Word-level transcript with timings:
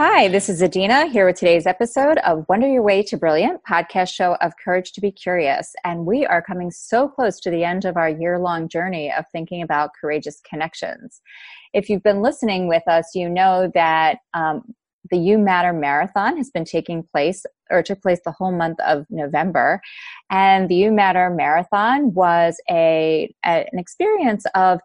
Hi, 0.00 0.28
this 0.28 0.48
is 0.48 0.62
Adina 0.62 1.08
here 1.08 1.26
with 1.26 1.34
today's 1.34 1.66
episode 1.66 2.18
of 2.18 2.46
Wonder 2.48 2.68
Your 2.68 2.84
Way 2.84 3.02
to 3.02 3.16
Brilliant, 3.16 3.62
podcast 3.68 4.14
show 4.14 4.36
of 4.36 4.52
Courage 4.64 4.92
to 4.92 5.00
be 5.00 5.10
Curious. 5.10 5.74
And 5.82 6.06
we 6.06 6.24
are 6.24 6.40
coming 6.40 6.70
so 6.70 7.08
close 7.08 7.40
to 7.40 7.50
the 7.50 7.64
end 7.64 7.84
of 7.84 7.96
our 7.96 8.08
year 8.08 8.38
long 8.38 8.68
journey 8.68 9.12
of 9.12 9.24
thinking 9.32 9.60
about 9.60 9.90
courageous 10.00 10.40
connections. 10.48 11.20
If 11.72 11.90
you've 11.90 12.04
been 12.04 12.22
listening 12.22 12.68
with 12.68 12.84
us, 12.86 13.10
you 13.16 13.28
know 13.28 13.72
that 13.74 14.18
um, 14.34 14.72
the 15.10 15.18
You 15.18 15.36
Matter 15.36 15.72
Marathon 15.72 16.36
has 16.36 16.48
been 16.48 16.64
taking 16.64 17.02
place 17.02 17.44
or 17.68 17.82
took 17.82 18.00
place 18.00 18.20
the 18.24 18.30
whole 18.30 18.52
month 18.52 18.78
of 18.86 19.04
November. 19.10 19.80
And 20.30 20.68
the 20.68 20.76
You 20.76 20.92
Matter 20.92 21.28
Marathon 21.28 22.14
was 22.14 22.60
a, 22.70 23.34
a 23.44 23.66
an 23.72 23.80
experience 23.80 24.46
of 24.54 24.78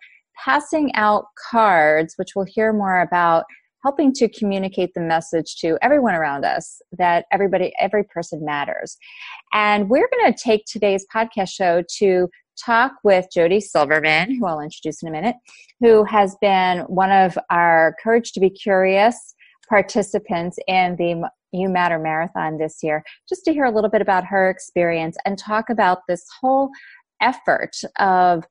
passing 0.44 0.92
out 0.96 1.26
cards, 1.52 2.16
which 2.18 2.32
we'll 2.36 2.46
hear 2.46 2.74
more 2.74 3.00
about 3.00 3.46
helping 3.84 4.14
to 4.14 4.30
communicate 4.30 4.94
the 4.94 5.02
message 5.02 5.58
to 5.58 5.78
everyone 5.82 6.16
around 6.16 6.46
us 6.46 6.82
that 6.98 7.26
everybody, 7.32 7.74
every 7.80 8.04
person 8.04 8.44
matters. 8.44 8.98
And 9.54 9.90
we're 9.90 10.10
going 10.12 10.34
to 10.34 10.40
take 10.40 10.66
today's 10.66 11.06
podcast 11.14 11.50
show 11.50 11.84
to 11.98 12.30
talk 12.64 12.94
with 13.04 13.28
Jody 13.34 13.60
Silverman, 13.60 14.36
who 14.36 14.46
I'll 14.46 14.60
introduce 14.60 15.02
in 15.02 15.10
a 15.10 15.12
minute, 15.12 15.36
who 15.80 16.04
has 16.06 16.36
been 16.40 16.80
one 16.82 17.12
of 17.12 17.38
our 17.50 17.96
Courage 18.02 18.32
to 18.34 18.40
be 18.40 18.50
Curious 18.50 19.36
participants 19.68 20.58
in 20.68 20.96
the 20.98 21.30
You 21.52 21.70
Matter 21.70 22.00
Marathon 22.00 22.58
this 22.58 22.78
year, 22.84 23.04
just 23.28 23.44
to 23.46 23.54
hear 23.54 23.66
a 23.66 23.72
little 23.72 23.90
bit 23.90 24.02
about 24.02 24.26
her 24.26 24.50
experience 24.50 25.18
and 25.26 25.38
talk 25.38 25.70
about 25.70 26.00
this 26.08 26.24
whole 26.42 26.70
effort 27.22 27.76
of 28.00 28.44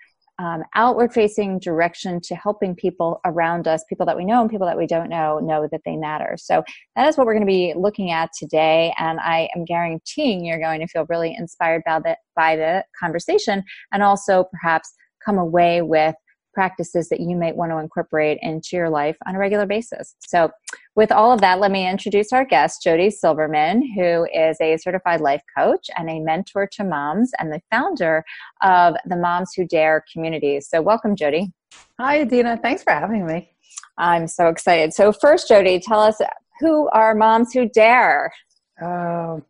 um, 0.43 0.65
outward 0.75 1.13
facing 1.13 1.61
direction 1.61 2.21
to 2.21 2.35
helping 2.35 2.75
people 2.75 3.21
around 3.25 3.69
us, 3.69 3.85
people 3.89 4.05
that 4.07 4.17
we 4.17 4.25
know 4.25 4.41
and 4.41 4.51
people 4.51 4.67
that 4.67 4.77
we 4.77 4.89
don't 4.89 5.09
know, 5.09 5.39
know 5.39 5.69
that 5.71 5.83
they 5.85 5.97
matter. 5.97 6.35
So 6.37 6.65
that 6.97 7.07
is 7.07 7.17
what 7.17 7.27
we're 7.27 7.35
going 7.35 7.47
to 7.47 7.51
be 7.53 7.75
looking 7.77 8.11
at 8.11 8.31
today. 8.37 8.93
And 8.99 9.21
I 9.21 9.49
am 9.55 9.65
guaranteeing 9.65 10.45
you're 10.45 10.59
going 10.59 10.81
to 10.81 10.89
feel 10.89 11.07
really 11.09 11.37
inspired 11.39 11.83
by 11.87 12.01
the, 12.01 12.17
by 12.35 12.57
the 12.57 12.85
conversation 12.99 13.63
and 13.93 14.03
also 14.03 14.45
perhaps 14.51 14.93
come 15.25 15.39
away 15.39 15.81
with 15.81 16.17
practices 16.53 17.09
that 17.09 17.21
you 17.21 17.37
might 17.37 17.57
want 17.57 17.73
to 17.73 17.79
incorporate 17.79 18.39
into 18.43 18.77
your 18.77 18.91
life 18.91 19.17
on 19.27 19.35
a 19.35 19.39
regular 19.39 19.67
basis. 19.67 20.15
So, 20.21 20.51
with 20.95 21.11
all 21.11 21.33
of 21.33 21.41
that, 21.41 21.59
let 21.59 21.71
me 21.71 21.89
introduce 21.89 22.33
our 22.33 22.45
guest, 22.45 22.83
Jody 22.83 23.11
Silverman, 23.11 23.83
who 23.95 24.27
is 24.33 24.61
a 24.61 24.77
certified 24.77 25.21
life 25.21 25.43
coach 25.57 25.89
and 25.97 26.11
a 26.11 26.21
mentor 26.21 26.69
to 26.73 26.85
moms 26.85 27.31
and 27.39 27.53
the 27.53 27.61
founder 27.71 28.25
of 28.63 28.95
the 29.07 29.17
Moms 29.17 29.53
Who 29.57 29.67
Dare 29.67 30.05
community. 30.13 30.61
So, 30.61 30.83
welcome, 30.83 31.17
Jody. 31.17 31.53
Hi, 31.99 32.21
Adina. 32.21 32.59
Thanks 32.59 32.83
for 32.83 32.93
having 32.93 33.27
me. 33.27 33.51
I'm 33.99 34.27
so 34.27 34.49
excited. 34.49 34.93
So, 34.95 35.13
first, 35.13 35.49
Jody, 35.49 35.81
tell 35.81 36.01
us 36.01 36.21
who 36.61 36.89
are 36.91 37.15
Moms 37.15 37.53
Who 37.53 37.69
Dare? 37.69 38.33
Oh, 38.81 39.43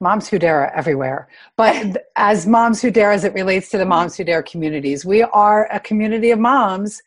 Moms 0.00 0.28
Who 0.28 0.38
Dare 0.38 0.62
are 0.62 0.74
everywhere. 0.74 1.28
But 1.56 2.04
as 2.16 2.46
Moms 2.46 2.82
Who 2.82 2.90
Dare, 2.90 3.12
as 3.12 3.24
it 3.24 3.34
relates 3.34 3.70
to 3.70 3.78
the 3.78 3.86
Moms 3.86 4.16
Who 4.16 4.24
Dare 4.24 4.42
communities, 4.42 5.04
we 5.04 5.22
are 5.22 5.68
a 5.72 5.80
community 5.80 6.30
of 6.30 6.38
moms 6.38 7.00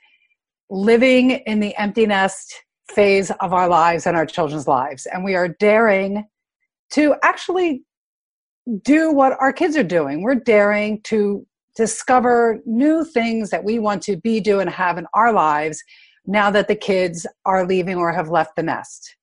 living 0.70 1.32
in 1.32 1.60
the 1.60 1.76
empty 1.78 2.06
nest 2.06 2.64
phase 2.92 3.32
of 3.40 3.54
our 3.54 3.68
lives 3.68 4.08
and 4.08 4.16
our 4.16 4.26
children's 4.26 4.68
lives. 4.68 5.06
And 5.06 5.24
we 5.24 5.36
are 5.36 5.48
daring 5.48 6.26
to 6.92 7.16
actually 7.24 7.84
do 8.84 9.12
what 9.12 9.38
our 9.40 9.54
kids 9.54 9.76
are 9.78 9.84
doing. 9.84 10.22
We're 10.22 10.36
daring 10.36 11.02
to 11.04 11.46
discover 11.76 12.60
new 12.66 13.06
things 13.06 13.50
that 13.50 13.64
we 13.64 13.80
want 13.80 14.02
to 14.04 14.18
be, 14.18 14.40
do, 14.40 14.60
and 14.60 14.70
have 14.70 14.98
in 14.98 15.06
our 15.14 15.32
lives 15.32 15.84
now 16.26 16.50
that 16.52 16.68
the 16.68 16.76
kids 16.76 17.28
are 17.46 17.66
leaving 17.66 17.98
or 17.98 18.12
have 18.12 18.30
left 18.30 18.56
the 18.56 18.64
nest. 18.64 19.17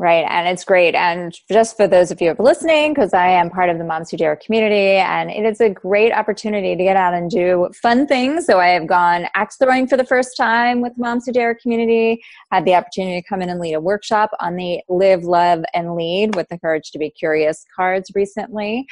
Right. 0.00 0.24
And 0.30 0.48
it's 0.48 0.64
great. 0.64 0.94
And 0.94 1.38
just 1.52 1.76
for 1.76 1.86
those 1.86 2.10
of 2.10 2.22
you 2.22 2.30
who 2.30 2.42
are 2.42 2.46
listening, 2.46 2.94
because 2.94 3.12
I 3.12 3.28
am 3.28 3.50
part 3.50 3.68
of 3.68 3.76
the 3.76 3.84
Moms 3.84 4.10
Who 4.10 4.16
Dare 4.16 4.34
community, 4.34 4.96
and 4.96 5.30
it 5.30 5.44
is 5.44 5.60
a 5.60 5.68
great 5.68 6.10
opportunity 6.10 6.74
to 6.74 6.82
get 6.82 6.96
out 6.96 7.12
and 7.12 7.30
do 7.30 7.68
fun 7.82 8.06
things. 8.06 8.46
So 8.46 8.58
I 8.60 8.68
have 8.68 8.86
gone 8.86 9.26
axe 9.34 9.58
throwing 9.58 9.86
for 9.86 9.98
the 9.98 10.04
first 10.06 10.38
time 10.38 10.80
with 10.80 10.94
the 10.96 11.02
Moms 11.02 11.26
Who 11.26 11.32
Dare 11.32 11.54
community, 11.54 12.22
had 12.50 12.64
the 12.64 12.76
opportunity 12.76 13.20
to 13.20 13.28
come 13.28 13.42
in 13.42 13.50
and 13.50 13.60
lead 13.60 13.74
a 13.74 13.80
workshop 13.80 14.30
on 14.40 14.56
the 14.56 14.80
Live, 14.88 15.24
Love, 15.24 15.64
and 15.74 15.94
Lead 15.94 16.34
with 16.34 16.48
the 16.48 16.58
Courage 16.58 16.92
to 16.92 16.98
be 16.98 17.10
Curious 17.10 17.66
cards 17.76 18.10
recently. 18.14 18.86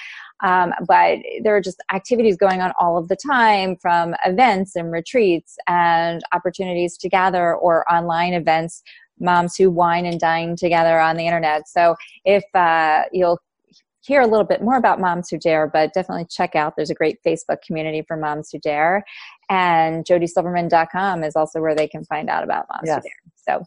Um, 0.45 0.75
but 0.87 1.21
there 1.43 1.57
are 1.57 1.63
just 1.63 1.83
activities 1.91 2.37
going 2.37 2.61
on 2.61 2.73
all 2.79 2.99
of 2.99 3.09
the 3.09 3.17
time 3.17 3.77
from 3.77 4.15
events 4.27 4.77
and 4.77 4.93
retreats 4.93 5.57
and 5.67 6.21
opportunities 6.33 6.99
to 6.99 7.09
gather 7.09 7.55
or 7.55 7.91
online 7.91 8.35
events 8.35 8.83
moms 9.21 9.57
who 9.57 9.71
wine 9.71 10.07
and 10.07 10.21
dine 10.21 10.57
together 10.57 10.99
on 11.01 11.17
the 11.17 11.27
internet. 11.27 11.69
So 11.69 11.95
if 12.25 12.45
uh, 12.55 13.05
you'll 13.13 13.41
hear 14.09 14.23
a 14.23 14.27
little 14.27 14.47
bit 14.47 14.63
more 14.63 14.77
about 14.77 15.01
Moms 15.01 15.29
Who 15.29 15.39
Dare, 15.39 15.67
but 15.67 15.93
definitely 15.93 16.27
check 16.31 16.57
out. 16.57 16.75
There's 16.77 16.91
a 16.91 16.95
great 16.95 17.19
Facebook 17.25 17.61
community 17.67 18.03
for 18.09 18.17
Moms 18.17 18.51
Who 18.51 18.59
Dare, 18.59 19.05
and 19.49 20.05
jodysilverman.com 20.05 21.25
is 21.25 21.37
also 21.37 21.61
where 21.61 21.75
they 21.75 21.89
can 21.89 22.05
find 22.05 22.29
out 22.29 22.45
about 22.45 22.67
Moms 22.69 22.87
yes. 22.87 23.03
So, 23.49 23.65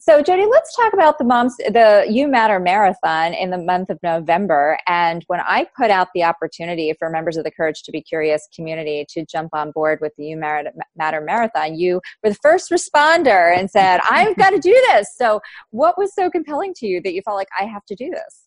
so 0.00 0.22
Jody, 0.22 0.46
let's 0.46 0.74
talk 0.74 0.94
about 0.94 1.18
the 1.18 1.24
Moms, 1.24 1.56
the 1.58 2.06
You 2.08 2.26
Matter 2.26 2.58
Marathon 2.58 3.34
in 3.34 3.50
the 3.50 3.58
month 3.58 3.90
of 3.90 3.98
November. 4.02 4.78
And 4.86 5.22
when 5.26 5.40
I 5.40 5.66
put 5.76 5.90
out 5.90 6.08
the 6.14 6.24
opportunity 6.24 6.94
for 6.98 7.10
members 7.10 7.36
of 7.36 7.44
the 7.44 7.50
Courage 7.50 7.82
to 7.82 7.92
be 7.92 8.00
Curious 8.00 8.48
community 8.54 9.04
to 9.10 9.26
jump 9.26 9.50
on 9.52 9.72
board 9.72 9.98
with 10.00 10.12
the 10.16 10.24
You 10.24 10.36
Matter, 10.38 10.70
Matter 10.96 11.20
Marathon, 11.20 11.78
you 11.78 12.00
were 12.22 12.30
the 12.30 12.38
first 12.42 12.70
responder 12.70 13.56
and 13.56 13.70
said, 13.70 14.00
"I've 14.10 14.36
got 14.36 14.50
to 14.50 14.58
do 14.58 14.72
this." 14.90 15.08
So, 15.16 15.40
what 15.70 15.98
was 15.98 16.14
so 16.14 16.30
compelling 16.30 16.72
to 16.76 16.86
you 16.86 17.02
that 17.02 17.12
you 17.12 17.20
felt 17.22 17.36
like 17.36 17.48
I 17.58 17.64
have 17.64 17.84
to 17.86 17.94
do 17.94 18.10
this? 18.10 18.44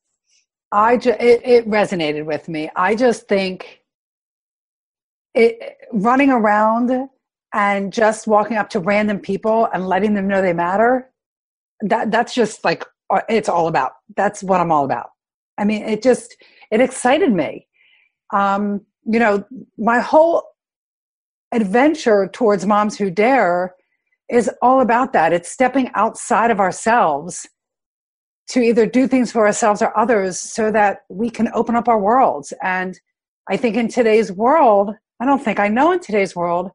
I 0.72 0.97
ju- 0.97 1.16
it, 1.19 1.41
it 1.46 1.69
resonated 1.69 2.25
with 2.25 2.50
me. 2.50 2.69
I 2.75 2.96
just 2.96 3.28
think 3.28 3.81
it 5.37 5.77
running 5.93 6.31
around 6.31 7.09
and 7.53 7.93
just 7.93 8.27
walking 8.27 8.57
up 8.57 8.69
to 8.69 8.79
random 8.79 9.19
people 9.19 9.69
and 9.73 9.87
letting 9.87 10.13
them 10.13 10.27
know 10.27 10.41
they 10.41 10.53
matter 10.53 11.09
that 11.81 12.11
that's 12.11 12.33
just 12.33 12.63
like 12.63 12.83
uh, 13.09 13.21
it's 13.29 13.49
all 13.49 13.67
about. 13.67 13.93
That's 14.15 14.43
what 14.43 14.59
i'm 14.59 14.71
all 14.71 14.85
about. 14.85 15.09
I 15.57 15.65
mean 15.65 15.83
it 15.83 16.01
just 16.01 16.35
it 16.71 16.81
excited 16.81 17.31
me. 17.31 17.67
Um 18.33 18.81
you 19.05 19.19
know 19.19 19.45
my 19.77 19.99
whole 19.99 20.43
adventure 21.53 22.29
towards 22.33 22.65
moms 22.65 22.97
who 22.97 23.09
dare 23.09 23.75
is 24.29 24.49
all 24.61 24.81
about 24.81 25.13
that. 25.13 25.31
It's 25.31 25.49
stepping 25.49 25.89
outside 25.95 26.51
of 26.51 26.59
ourselves 26.59 27.47
to 28.49 28.61
either 28.61 28.85
do 28.85 29.07
things 29.07 29.31
for 29.31 29.45
ourselves 29.45 29.81
or 29.81 29.97
others 29.97 30.39
so 30.39 30.71
that 30.71 30.99
we 31.09 31.29
can 31.29 31.49
open 31.53 31.75
up 31.75 31.87
our 31.87 31.99
worlds. 31.99 32.53
And 32.61 32.99
i 33.49 33.55
think 33.57 33.75
in 33.75 33.87
today's 33.87 34.31
world 34.31 34.91
i 35.19 35.25
don't 35.25 35.44
think 35.44 35.59
i 35.59 35.67
know 35.67 35.91
in 35.91 36.00
today's 36.00 36.35
world 36.35 36.72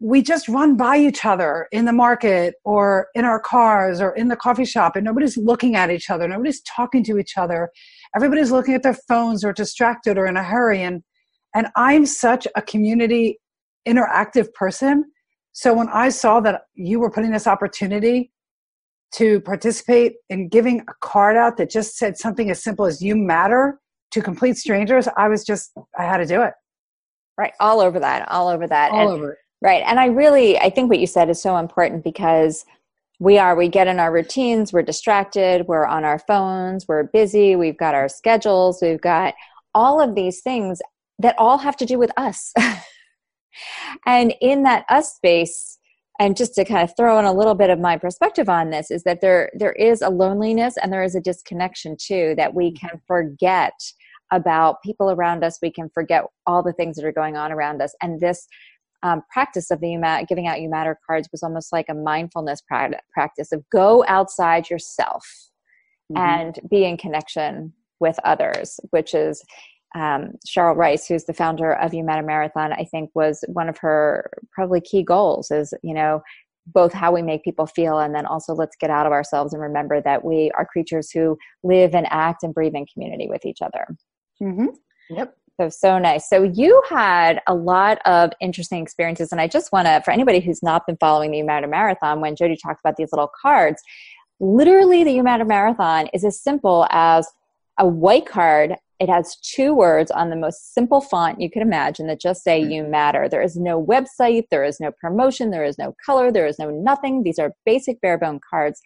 we 0.00 0.20
just 0.20 0.48
run 0.48 0.76
by 0.76 0.98
each 0.98 1.24
other 1.24 1.68
in 1.72 1.86
the 1.86 1.92
market 1.92 2.56
or 2.64 3.08
in 3.14 3.24
our 3.24 3.40
cars 3.40 4.02
or 4.02 4.14
in 4.16 4.28
the 4.28 4.36
coffee 4.36 4.64
shop 4.64 4.96
and 4.96 5.04
nobody's 5.04 5.36
looking 5.36 5.76
at 5.76 5.90
each 5.90 6.10
other 6.10 6.26
nobody's 6.28 6.60
talking 6.62 7.02
to 7.04 7.16
each 7.18 7.38
other. 7.38 7.70
Everybody's 8.14 8.52
looking 8.52 8.74
at 8.74 8.82
their 8.82 8.98
phones 9.08 9.44
or 9.44 9.52
distracted 9.52 10.18
or 10.18 10.26
in 10.26 10.36
a 10.36 10.44
hurry. 10.44 10.82
And 10.82 11.02
and 11.54 11.68
i'm 11.76 12.04
such 12.04 12.46
a 12.54 12.62
community 12.62 13.40
interactive 13.88 14.52
person. 14.52 15.04
So 15.52 15.72
when 15.72 15.88
i 15.88 16.08
saw 16.08 16.40
that 16.40 16.62
you 16.74 16.98
were 16.98 17.10
putting 17.10 17.30
this 17.30 17.46
opportunity 17.46 18.30
to 19.12 19.40
participate 19.40 20.16
in 20.28 20.48
giving 20.48 20.80
a 20.80 20.94
card 21.00 21.36
out 21.36 21.56
that 21.56 21.70
just 21.70 21.96
said 21.96 22.18
something 22.18 22.50
as 22.50 22.62
simple 22.62 22.84
as 22.84 23.00
you 23.00 23.16
matter 23.16 23.78
to 24.10 24.20
complete 24.20 24.56
strangers 24.56 25.08
i 25.16 25.28
was 25.28 25.44
just 25.44 25.72
i 25.98 26.02
had 26.02 26.18
to 26.18 26.26
do 26.26 26.42
it 26.42 26.52
right 27.38 27.52
all 27.60 27.80
over 27.80 27.98
that 27.98 28.28
all 28.30 28.48
over 28.48 28.66
that 28.66 28.90
all 28.92 29.00
and, 29.00 29.10
over 29.10 29.38
Right. 29.64 29.82
And 29.86 29.98
I 29.98 30.06
really, 30.06 30.58
I 30.58 30.68
think 30.68 30.90
what 30.90 30.98
you 30.98 31.06
said 31.06 31.30
is 31.30 31.40
so 31.40 31.56
important 31.56 32.04
because 32.04 32.66
we 33.18 33.38
are, 33.38 33.56
we 33.56 33.68
get 33.68 33.86
in 33.86 33.98
our 33.98 34.12
routines, 34.12 34.74
we're 34.74 34.82
distracted, 34.82 35.66
we're 35.66 35.86
on 35.86 36.04
our 36.04 36.18
phones, 36.18 36.86
we're 36.86 37.04
busy, 37.04 37.56
we've 37.56 37.78
got 37.78 37.94
our 37.94 38.06
schedules, 38.06 38.80
we've 38.82 39.00
got 39.00 39.32
all 39.74 40.02
of 40.02 40.14
these 40.14 40.42
things 40.42 40.82
that 41.18 41.34
all 41.38 41.56
have 41.56 41.78
to 41.78 41.86
do 41.86 41.98
with 41.98 42.10
us. 42.18 42.52
and 44.06 44.34
in 44.42 44.64
that 44.64 44.84
us 44.90 45.14
space, 45.14 45.78
and 46.20 46.36
just 46.36 46.54
to 46.56 46.64
kind 46.66 46.82
of 46.82 46.94
throw 46.94 47.18
in 47.18 47.24
a 47.24 47.32
little 47.32 47.54
bit 47.54 47.70
of 47.70 47.80
my 47.80 47.96
perspective 47.96 48.50
on 48.50 48.68
this 48.68 48.90
is 48.90 49.02
that 49.04 49.22
there 49.22 49.50
there 49.54 49.72
is 49.72 50.00
a 50.00 50.10
loneliness 50.10 50.76
and 50.80 50.92
there 50.92 51.02
is 51.02 51.16
a 51.16 51.20
disconnection 51.20 51.96
too 51.98 52.34
that 52.36 52.54
we 52.54 52.70
mm-hmm. 52.70 52.86
can 52.86 53.00
forget 53.06 53.72
about 54.32 54.82
people 54.82 55.10
around 55.10 55.44
us 55.44 55.58
we 55.62 55.70
can 55.70 55.88
forget 55.92 56.24
all 56.46 56.62
the 56.62 56.72
things 56.72 56.96
that 56.96 57.04
are 57.04 57.12
going 57.12 57.36
on 57.36 57.52
around 57.52 57.80
us 57.82 57.94
and 58.02 58.20
this 58.20 58.46
um, 59.02 59.22
practice 59.30 59.70
of 59.70 59.80
the 59.80 59.88
Umat 59.88 60.28
giving 60.28 60.46
out 60.46 60.60
you 60.60 60.70
matter 60.70 60.98
cards 61.06 61.28
was 61.30 61.42
almost 61.42 61.72
like 61.72 61.86
a 61.88 61.94
mindfulness 61.94 62.62
practice 63.12 63.52
of 63.52 63.62
go 63.70 64.04
outside 64.08 64.70
yourself 64.70 65.26
mm-hmm. 66.12 66.16
and 66.16 66.60
be 66.70 66.84
in 66.84 66.96
connection 66.96 67.72
with 68.00 68.18
others 68.24 68.80
which 68.90 69.14
is 69.14 69.44
um, 69.94 70.32
cheryl 70.46 70.74
rice 70.74 71.06
who's 71.06 71.24
the 71.24 71.34
founder 71.34 71.74
of 71.74 71.94
you 71.94 72.02
matter 72.02 72.22
marathon 72.22 72.72
i 72.72 72.84
think 72.84 73.10
was 73.14 73.44
one 73.48 73.68
of 73.68 73.78
her 73.78 74.30
probably 74.52 74.80
key 74.80 75.02
goals 75.02 75.50
is 75.50 75.72
you 75.82 75.94
know 75.94 76.20
both 76.66 76.92
how 76.92 77.12
we 77.12 77.22
make 77.22 77.44
people 77.44 77.66
feel 77.66 77.98
and 77.98 78.14
then 78.14 78.26
also 78.26 78.54
let's 78.54 78.76
get 78.76 78.90
out 78.90 79.06
of 79.06 79.12
ourselves 79.12 79.52
and 79.52 79.62
remember 79.62 80.00
that 80.00 80.24
we 80.24 80.50
are 80.52 80.64
creatures 80.64 81.10
who 81.10 81.36
live 81.62 81.94
and 81.94 82.06
act 82.10 82.42
and 82.42 82.54
breathe 82.54 82.74
in 82.74 82.86
community 82.86 83.28
with 83.28 83.44
each 83.44 83.60
other. 83.60 83.86
Mm-hmm. 84.42 84.66
Yep. 85.10 85.36
So, 85.60 85.68
so 85.68 85.98
nice. 85.98 86.28
So, 86.28 86.42
you 86.42 86.82
had 86.88 87.40
a 87.46 87.54
lot 87.54 87.98
of 88.04 88.32
interesting 88.40 88.82
experiences. 88.82 89.30
And 89.30 89.40
I 89.40 89.46
just 89.46 89.70
want 89.72 89.86
to, 89.86 90.02
for 90.04 90.10
anybody 90.10 90.40
who's 90.40 90.62
not 90.62 90.86
been 90.86 90.96
following 90.96 91.30
the 91.30 91.42
Matter 91.42 91.68
Marathon, 91.68 92.20
when 92.20 92.34
Jody 92.34 92.56
talked 92.56 92.80
about 92.80 92.96
these 92.96 93.12
little 93.12 93.30
cards, 93.40 93.80
literally 94.40 95.04
the 95.04 95.20
Matter 95.22 95.44
Marathon 95.44 96.08
is 96.12 96.24
as 96.24 96.40
simple 96.40 96.86
as 96.90 97.28
a 97.78 97.86
white 97.86 98.26
card 98.26 98.76
it 99.00 99.08
has 99.08 99.36
two 99.36 99.74
words 99.74 100.10
on 100.10 100.30
the 100.30 100.36
most 100.36 100.72
simple 100.72 101.00
font 101.00 101.40
you 101.40 101.50
could 101.50 101.62
imagine 101.62 102.06
that 102.06 102.20
just 102.20 102.44
say 102.44 102.60
you 102.60 102.84
matter. 102.84 103.28
There 103.28 103.42
is 103.42 103.56
no 103.56 103.84
website, 103.84 104.44
there 104.50 104.64
is 104.64 104.78
no 104.80 104.92
promotion, 104.92 105.50
there 105.50 105.64
is 105.64 105.78
no 105.78 105.94
color, 106.04 106.30
there 106.30 106.46
is 106.46 106.58
no 106.58 106.70
nothing. 106.70 107.22
These 107.22 107.38
are 107.38 107.54
basic 107.66 108.00
bare 108.00 108.18
bone 108.18 108.40
cards 108.48 108.80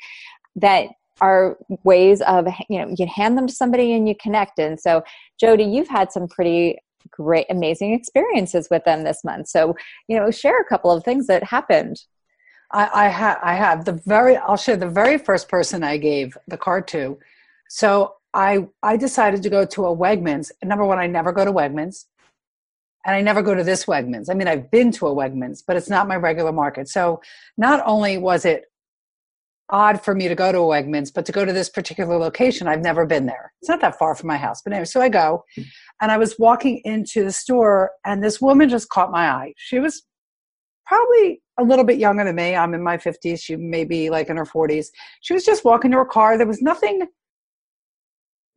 that 0.56 0.88
are 1.20 1.56
ways 1.84 2.20
of 2.22 2.46
you 2.68 2.78
know 2.78 2.94
you 2.96 3.06
hand 3.06 3.36
them 3.36 3.46
to 3.46 3.52
somebody 3.52 3.92
and 3.92 4.08
you 4.08 4.14
connect 4.20 4.58
and 4.58 4.78
so 4.80 5.02
jody 5.38 5.64
you've 5.64 5.88
had 5.88 6.12
some 6.12 6.28
pretty 6.28 6.78
great 7.10 7.46
amazing 7.50 7.92
experiences 7.92 8.68
with 8.70 8.84
them 8.84 9.04
this 9.04 9.24
month 9.24 9.48
so 9.48 9.74
you 10.08 10.16
know 10.18 10.30
share 10.30 10.60
a 10.60 10.64
couple 10.64 10.90
of 10.90 11.04
things 11.04 11.26
that 11.26 11.42
happened 11.42 12.02
i, 12.72 13.06
I 13.06 13.08
have 13.08 13.38
i 13.42 13.54
have 13.54 13.84
the 13.84 14.00
very 14.06 14.36
i'll 14.36 14.56
share 14.56 14.76
the 14.76 14.88
very 14.88 15.18
first 15.18 15.48
person 15.48 15.82
i 15.82 15.96
gave 15.96 16.36
the 16.46 16.58
card 16.58 16.86
to 16.88 17.18
so 17.68 18.14
I 18.34 18.66
I 18.82 18.96
decided 18.96 19.42
to 19.42 19.50
go 19.50 19.64
to 19.64 19.86
a 19.86 19.96
Wegmans. 19.96 20.50
Number 20.62 20.84
one, 20.84 20.98
I 20.98 21.06
never 21.06 21.32
go 21.32 21.44
to 21.44 21.52
Wegmans, 21.52 22.04
and 23.06 23.16
I 23.16 23.20
never 23.20 23.42
go 23.42 23.54
to 23.54 23.64
this 23.64 23.86
Wegmans. 23.86 24.30
I 24.30 24.34
mean, 24.34 24.48
I've 24.48 24.70
been 24.70 24.92
to 24.92 25.08
a 25.08 25.14
Wegmans, 25.14 25.62
but 25.66 25.76
it's 25.76 25.88
not 25.88 26.08
my 26.08 26.16
regular 26.16 26.52
market. 26.52 26.88
So 26.88 27.20
not 27.56 27.82
only 27.86 28.18
was 28.18 28.44
it 28.44 28.66
odd 29.70 30.02
for 30.02 30.14
me 30.14 30.28
to 30.28 30.34
go 30.34 30.50
to 30.50 30.58
Wegmans, 30.58 31.12
but 31.12 31.26
to 31.26 31.32
go 31.32 31.44
to 31.44 31.52
this 31.52 31.68
particular 31.68 32.16
location, 32.16 32.66
I've 32.66 32.80
never 32.80 33.06
been 33.06 33.26
there. 33.26 33.52
It's 33.60 33.68
not 33.68 33.80
that 33.80 33.98
far 33.98 34.14
from 34.14 34.28
my 34.28 34.36
house, 34.36 34.62
but 34.62 34.72
anyway, 34.72 34.86
so 34.86 35.00
I 35.00 35.08
go, 35.08 35.44
and 36.00 36.10
I 36.10 36.16
was 36.16 36.38
walking 36.38 36.80
into 36.84 37.24
the 37.24 37.32
store, 37.32 37.90
and 38.04 38.22
this 38.22 38.40
woman 38.40 38.68
just 38.68 38.88
caught 38.88 39.10
my 39.10 39.28
eye. 39.28 39.52
She 39.56 39.78
was 39.78 40.04
probably 40.86 41.42
a 41.58 41.62
little 41.62 41.84
bit 41.84 41.98
younger 41.98 42.24
than 42.24 42.36
me. 42.36 42.56
I'm 42.56 42.72
in 42.72 42.82
my 42.82 42.96
50s. 42.96 43.40
She 43.40 43.56
may 43.56 43.84
be 43.84 44.10
like 44.10 44.28
in 44.28 44.36
her 44.36 44.46
40s. 44.46 44.86
She 45.20 45.34
was 45.34 45.44
just 45.44 45.64
walking 45.64 45.90
to 45.90 45.98
her 45.98 46.04
car. 46.04 46.38
There 46.38 46.46
was 46.46 46.62
nothing 46.62 47.06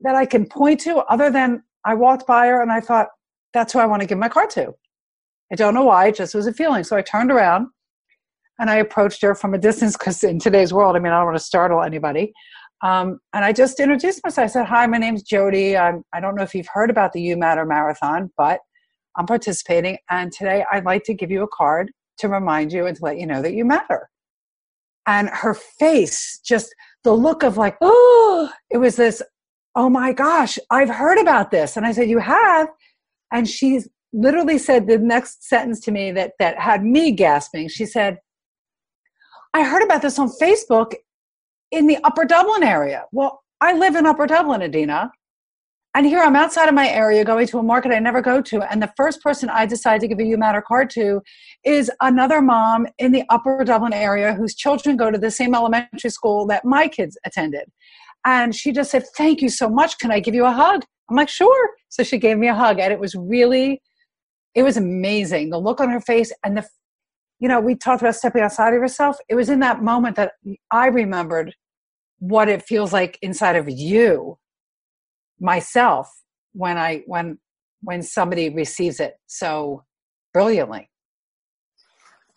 that 0.01 0.15
I 0.15 0.25
can 0.25 0.45
point 0.45 0.79
to 0.81 0.97
other 1.09 1.29
than 1.29 1.63
I 1.83 1.95
walked 1.95 2.25
by 2.25 2.47
her 2.47 2.61
and 2.61 2.71
I 2.71 2.79
thought, 2.79 3.07
that's 3.53 3.73
who 3.73 3.79
I 3.79 3.85
want 3.85 4.01
to 4.01 4.07
give 4.07 4.17
my 4.17 4.29
car 4.29 4.47
to. 4.47 4.73
I 5.51 5.55
don't 5.55 5.73
know 5.73 5.83
why, 5.83 6.07
it 6.07 6.15
just 6.15 6.33
was 6.33 6.47
a 6.47 6.53
feeling. 6.53 6.83
So 6.83 6.95
I 6.95 7.01
turned 7.01 7.31
around 7.31 7.67
and 8.61 8.69
I 8.69 8.75
approached 8.75 9.21
her 9.23 9.33
from 9.33 9.55
a 9.55 9.57
distance 9.57 9.97
because 9.97 10.23
in 10.23 10.39
today's 10.39 10.71
world, 10.71 10.95
I 10.95 10.99
mean, 10.99 11.11
I 11.11 11.17
don't 11.17 11.25
want 11.25 11.37
to 11.37 11.43
startle 11.43 11.81
anybody. 11.81 12.31
Um, 12.83 13.19
and 13.33 13.43
I 13.43 13.51
just 13.51 13.79
introduced 13.79 14.21
myself. 14.23 14.45
I 14.45 14.47
said, 14.47 14.65
Hi, 14.67 14.85
my 14.85 14.99
name's 14.99 15.23
Jody. 15.23 15.75
I'm, 15.75 16.03
I 16.13 16.19
don't 16.19 16.35
know 16.35 16.43
if 16.43 16.53
you've 16.53 16.69
heard 16.71 16.91
about 16.91 17.11
the 17.11 17.21
You 17.21 17.35
Matter 17.37 17.65
Marathon, 17.65 18.31
but 18.37 18.59
I'm 19.17 19.25
participating. 19.25 19.97
And 20.09 20.31
today 20.31 20.63
I'd 20.71 20.85
like 20.85 21.03
to 21.05 21.13
give 21.13 21.31
you 21.31 21.41
a 21.41 21.47
card 21.47 21.91
to 22.19 22.29
remind 22.29 22.71
you 22.71 22.85
and 22.85 22.95
to 22.95 23.03
let 23.03 23.17
you 23.17 23.25
know 23.25 23.41
that 23.41 23.53
you 23.53 23.65
matter. 23.65 24.09
And 25.07 25.29
her 25.29 25.55
face, 25.55 26.39
just 26.45 26.73
the 27.03 27.13
look 27.13 27.41
of 27.41 27.57
like, 27.57 27.75
oh, 27.81 28.49
it 28.69 28.77
was 28.77 28.95
this 28.95 29.21
oh 29.75 29.89
my 29.89 30.11
gosh, 30.11 30.59
I've 30.69 30.89
heard 30.89 31.17
about 31.17 31.51
this. 31.51 31.77
And 31.77 31.85
I 31.85 31.93
said, 31.93 32.09
you 32.09 32.19
have? 32.19 32.67
And 33.31 33.47
she 33.47 33.79
literally 34.13 34.57
said 34.57 34.87
the 34.87 34.97
next 34.97 35.47
sentence 35.47 35.79
to 35.81 35.91
me 35.91 36.11
that, 36.11 36.33
that 36.39 36.59
had 36.59 36.83
me 36.83 37.11
gasping. 37.11 37.69
She 37.69 37.85
said, 37.85 38.17
I 39.53 39.63
heard 39.63 39.83
about 39.83 40.01
this 40.01 40.17
on 40.17 40.29
Facebook 40.41 40.93
in 41.71 41.87
the 41.87 41.97
upper 42.03 42.25
Dublin 42.25 42.63
area. 42.63 43.05
Well, 43.11 43.43
I 43.59 43.73
live 43.73 43.95
in 43.95 44.05
upper 44.05 44.27
Dublin, 44.27 44.61
Adina. 44.61 45.11
And 45.93 46.05
here 46.05 46.21
I'm 46.21 46.37
outside 46.37 46.69
of 46.69 46.73
my 46.73 46.87
area 46.87 47.25
going 47.25 47.47
to 47.47 47.59
a 47.59 47.63
market 47.63 47.91
I 47.91 47.99
never 47.99 48.21
go 48.21 48.41
to. 48.41 48.61
And 48.71 48.81
the 48.81 48.93
first 48.95 49.21
person 49.21 49.49
I 49.49 49.65
decide 49.65 49.99
to 50.01 50.07
give 50.07 50.19
a 50.19 50.23
You 50.23 50.37
Matter 50.37 50.61
card 50.61 50.89
to 50.91 51.21
is 51.65 51.91
another 51.99 52.41
mom 52.41 52.87
in 52.97 53.11
the 53.11 53.23
upper 53.29 53.61
Dublin 53.65 53.91
area 53.91 54.33
whose 54.33 54.55
children 54.55 54.95
go 54.95 55.11
to 55.11 55.17
the 55.17 55.29
same 55.29 55.53
elementary 55.53 56.09
school 56.09 56.47
that 56.47 56.63
my 56.63 56.87
kids 56.87 57.17
attended. 57.25 57.65
And 58.25 58.55
she 58.55 58.71
just 58.71 58.91
said, 58.91 59.03
Thank 59.17 59.41
you 59.41 59.49
so 59.49 59.69
much. 59.69 59.97
Can 59.99 60.11
I 60.11 60.21
give 60.21 60.33
you 60.33 60.45
a 60.45 60.51
hug? 60.51 60.85
I'm 61.09 61.17
like, 61.17 61.29
Sure. 61.29 61.69
So 61.89 62.03
she 62.03 62.17
gave 62.17 62.37
me 62.37 62.47
a 62.47 62.55
hug. 62.55 62.79
And 62.79 62.93
it 62.93 62.99
was 62.99 63.13
really, 63.13 63.81
it 64.55 64.63
was 64.63 64.77
amazing. 64.77 65.49
The 65.49 65.59
look 65.59 65.81
on 65.81 65.89
her 65.89 66.01
face 66.01 66.31
and 66.45 66.55
the, 66.55 66.65
you 67.41 67.47
know, 67.47 67.59
we 67.59 67.75
talked 67.75 68.03
about 68.03 68.15
stepping 68.15 68.43
outside 68.43 68.73
of 68.73 68.79
yourself. 68.79 69.17
It 69.27 69.33
was 69.33 69.49
in 69.49 69.59
that 69.61 69.81
moment 69.81 70.15
that 70.15 70.33
I 70.69 70.87
remembered 70.87 71.55
what 72.19 72.47
it 72.47 72.61
feels 72.61 72.93
like 72.93 73.17
inside 73.23 73.55
of 73.55 73.67
you, 73.67 74.37
myself, 75.39 76.07
when 76.53 76.77
I, 76.77 77.01
when, 77.07 77.39
when 77.81 78.03
somebody 78.03 78.49
receives 78.49 78.99
it 78.99 79.15
so 79.25 79.83
brilliantly. 80.35 80.87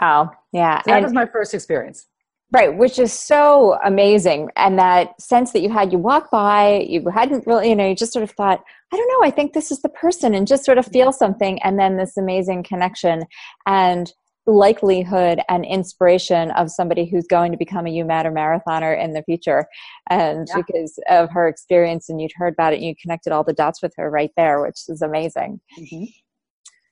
Oh, 0.00 0.30
yeah. 0.54 0.78
So 0.78 0.90
that 0.90 0.96
and, 0.96 1.04
was 1.04 1.12
my 1.12 1.26
first 1.26 1.52
experience. 1.52 2.06
Right, 2.50 2.74
which 2.74 2.98
is 2.98 3.12
so 3.12 3.78
amazing. 3.84 4.48
And 4.56 4.78
that 4.78 5.20
sense 5.20 5.52
that 5.52 5.60
you 5.60 5.68
had, 5.68 5.92
you 5.92 5.98
walk 5.98 6.30
by, 6.30 6.86
you 6.88 7.06
hadn't 7.10 7.46
really, 7.46 7.68
you 7.68 7.76
know, 7.76 7.86
you 7.86 7.94
just 7.94 8.12
sort 8.12 8.22
of 8.22 8.30
thought, 8.30 8.62
I 8.90 8.96
don't 8.96 9.08
know, 9.08 9.26
I 9.26 9.30
think 9.30 9.52
this 9.52 9.70
is 9.70 9.82
the 9.82 9.88
person, 9.90 10.34
and 10.34 10.46
just 10.46 10.64
sort 10.64 10.78
of 10.78 10.86
feel 10.86 11.12
something. 11.12 11.62
And 11.62 11.78
then 11.78 11.98
this 11.98 12.16
amazing 12.16 12.62
connection 12.62 13.24
and 13.66 14.10
likelihood 14.46 15.40
and 15.48 15.64
inspiration 15.64 16.50
of 16.52 16.70
somebody 16.70 17.06
who's 17.06 17.26
going 17.26 17.50
to 17.52 17.58
become 17.58 17.86
a 17.86 17.90
You 17.90 18.04
Matter 18.04 18.30
marathoner 18.30 19.02
in 19.02 19.12
the 19.12 19.22
future. 19.22 19.66
And 20.10 20.46
yeah. 20.48 20.62
because 20.66 20.98
of 21.08 21.30
her 21.30 21.48
experience, 21.48 22.08
and 22.08 22.20
you'd 22.20 22.32
heard 22.34 22.52
about 22.52 22.72
it, 22.72 22.76
and 22.76 22.84
you 22.84 22.94
connected 23.00 23.32
all 23.32 23.44
the 23.44 23.52
dots 23.52 23.82
with 23.82 23.94
her 23.96 24.10
right 24.10 24.30
there, 24.36 24.60
which 24.60 24.80
is 24.88 25.02
amazing. 25.02 25.60
Mm-hmm. 25.78 26.04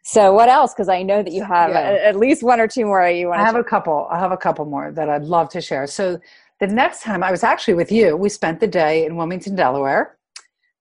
So 0.04 0.32
what 0.32 0.48
else? 0.48 0.72
Because 0.74 0.88
I 0.88 1.02
know 1.02 1.22
that 1.22 1.32
you 1.32 1.44
have 1.44 1.70
yeah. 1.70 1.98
at 2.02 2.16
least 2.16 2.42
one 2.42 2.58
or 2.60 2.66
two 2.66 2.84
more 2.86 3.08
you 3.08 3.28
want. 3.28 3.40
I 3.40 3.44
have 3.44 3.54
share. 3.54 3.60
a 3.60 3.64
couple. 3.64 4.08
I 4.10 4.18
have 4.18 4.32
a 4.32 4.36
couple 4.36 4.64
more 4.64 4.90
that 4.90 5.08
I'd 5.08 5.22
love 5.22 5.48
to 5.50 5.60
share. 5.60 5.86
So 5.86 6.18
the 6.58 6.66
next 6.66 7.02
time 7.02 7.22
I 7.22 7.30
was 7.30 7.44
actually 7.44 7.74
with 7.74 7.92
you, 7.92 8.16
we 8.16 8.28
spent 8.28 8.60
the 8.60 8.66
day 8.66 9.06
in 9.06 9.16
Wilmington, 9.16 9.54
Delaware, 9.54 10.18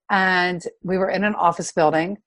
and 0.10 0.64
we 0.84 0.98
were 0.98 1.10
in 1.10 1.24
an 1.24 1.36
office 1.36 1.72
building, 1.72 2.18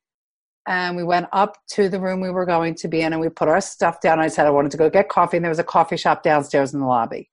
and 0.66 0.96
we 0.96 1.04
went 1.04 1.26
up 1.32 1.56
to 1.70 1.88
the 1.88 2.00
room 2.00 2.20
we 2.20 2.30
were 2.30 2.46
going 2.46 2.74
to 2.76 2.88
be 2.88 3.02
in, 3.02 3.12
and 3.12 3.20
we 3.20 3.28
put 3.28 3.48
our 3.48 3.60
stuff 3.60 4.00
down. 4.00 4.20
I 4.20 4.28
said 4.28 4.46
I 4.46 4.50
wanted 4.50 4.70
to 4.72 4.78
go 4.78 4.90
get 4.90 5.08
coffee, 5.08 5.36
and 5.36 5.44
there 5.44 5.50
was 5.50 5.58
a 5.58 5.64
coffee 5.64 5.96
shop 5.96 6.22
downstairs 6.22 6.74
in 6.74 6.80
the 6.80 6.86
lobby. 6.86 7.30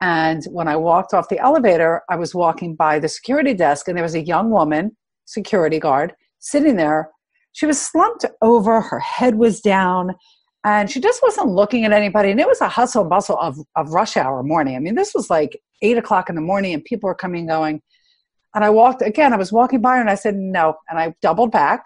And 0.00 0.44
when 0.46 0.68
I 0.68 0.76
walked 0.76 1.14
off 1.14 1.28
the 1.28 1.38
elevator, 1.38 2.02
I 2.10 2.16
was 2.16 2.34
walking 2.34 2.74
by 2.74 2.98
the 2.98 3.08
security 3.08 3.54
desk, 3.54 3.88
and 3.88 3.96
there 3.96 4.02
was 4.02 4.14
a 4.14 4.24
young 4.24 4.50
woman, 4.50 4.96
security 5.24 5.78
guard, 5.78 6.14
sitting 6.38 6.76
there 6.76 7.10
she 7.54 7.66
was 7.66 7.80
slumped 7.80 8.24
over, 8.42 8.80
her 8.80 8.98
head 8.98 9.36
was 9.36 9.60
down, 9.60 10.16
and 10.64 10.90
she 10.90 11.00
just 11.00 11.22
wasn't 11.22 11.50
looking 11.50 11.84
at 11.84 11.92
anybody. 11.92 12.32
And 12.32 12.40
it 12.40 12.48
was 12.48 12.60
a 12.60 12.68
hustle 12.68 13.02
and 13.02 13.10
bustle 13.10 13.38
of, 13.38 13.56
of 13.76 13.92
rush 13.92 14.16
hour 14.16 14.42
morning. 14.42 14.74
I 14.74 14.80
mean, 14.80 14.96
this 14.96 15.14
was 15.14 15.30
like 15.30 15.60
eight 15.80 15.96
o'clock 15.96 16.28
in 16.28 16.34
the 16.34 16.40
morning, 16.40 16.74
and 16.74 16.84
people 16.84 17.06
were 17.06 17.14
coming 17.14 17.40
and 17.42 17.48
going. 17.48 17.82
And 18.56 18.64
I 18.64 18.70
walked 18.70 19.02
again, 19.02 19.32
I 19.32 19.36
was 19.36 19.52
walking 19.52 19.80
by 19.80 19.96
her 19.96 20.00
and 20.00 20.10
I 20.10 20.16
said, 20.16 20.34
no. 20.36 20.74
And 20.88 20.98
I 20.98 21.14
doubled 21.22 21.52
back 21.52 21.84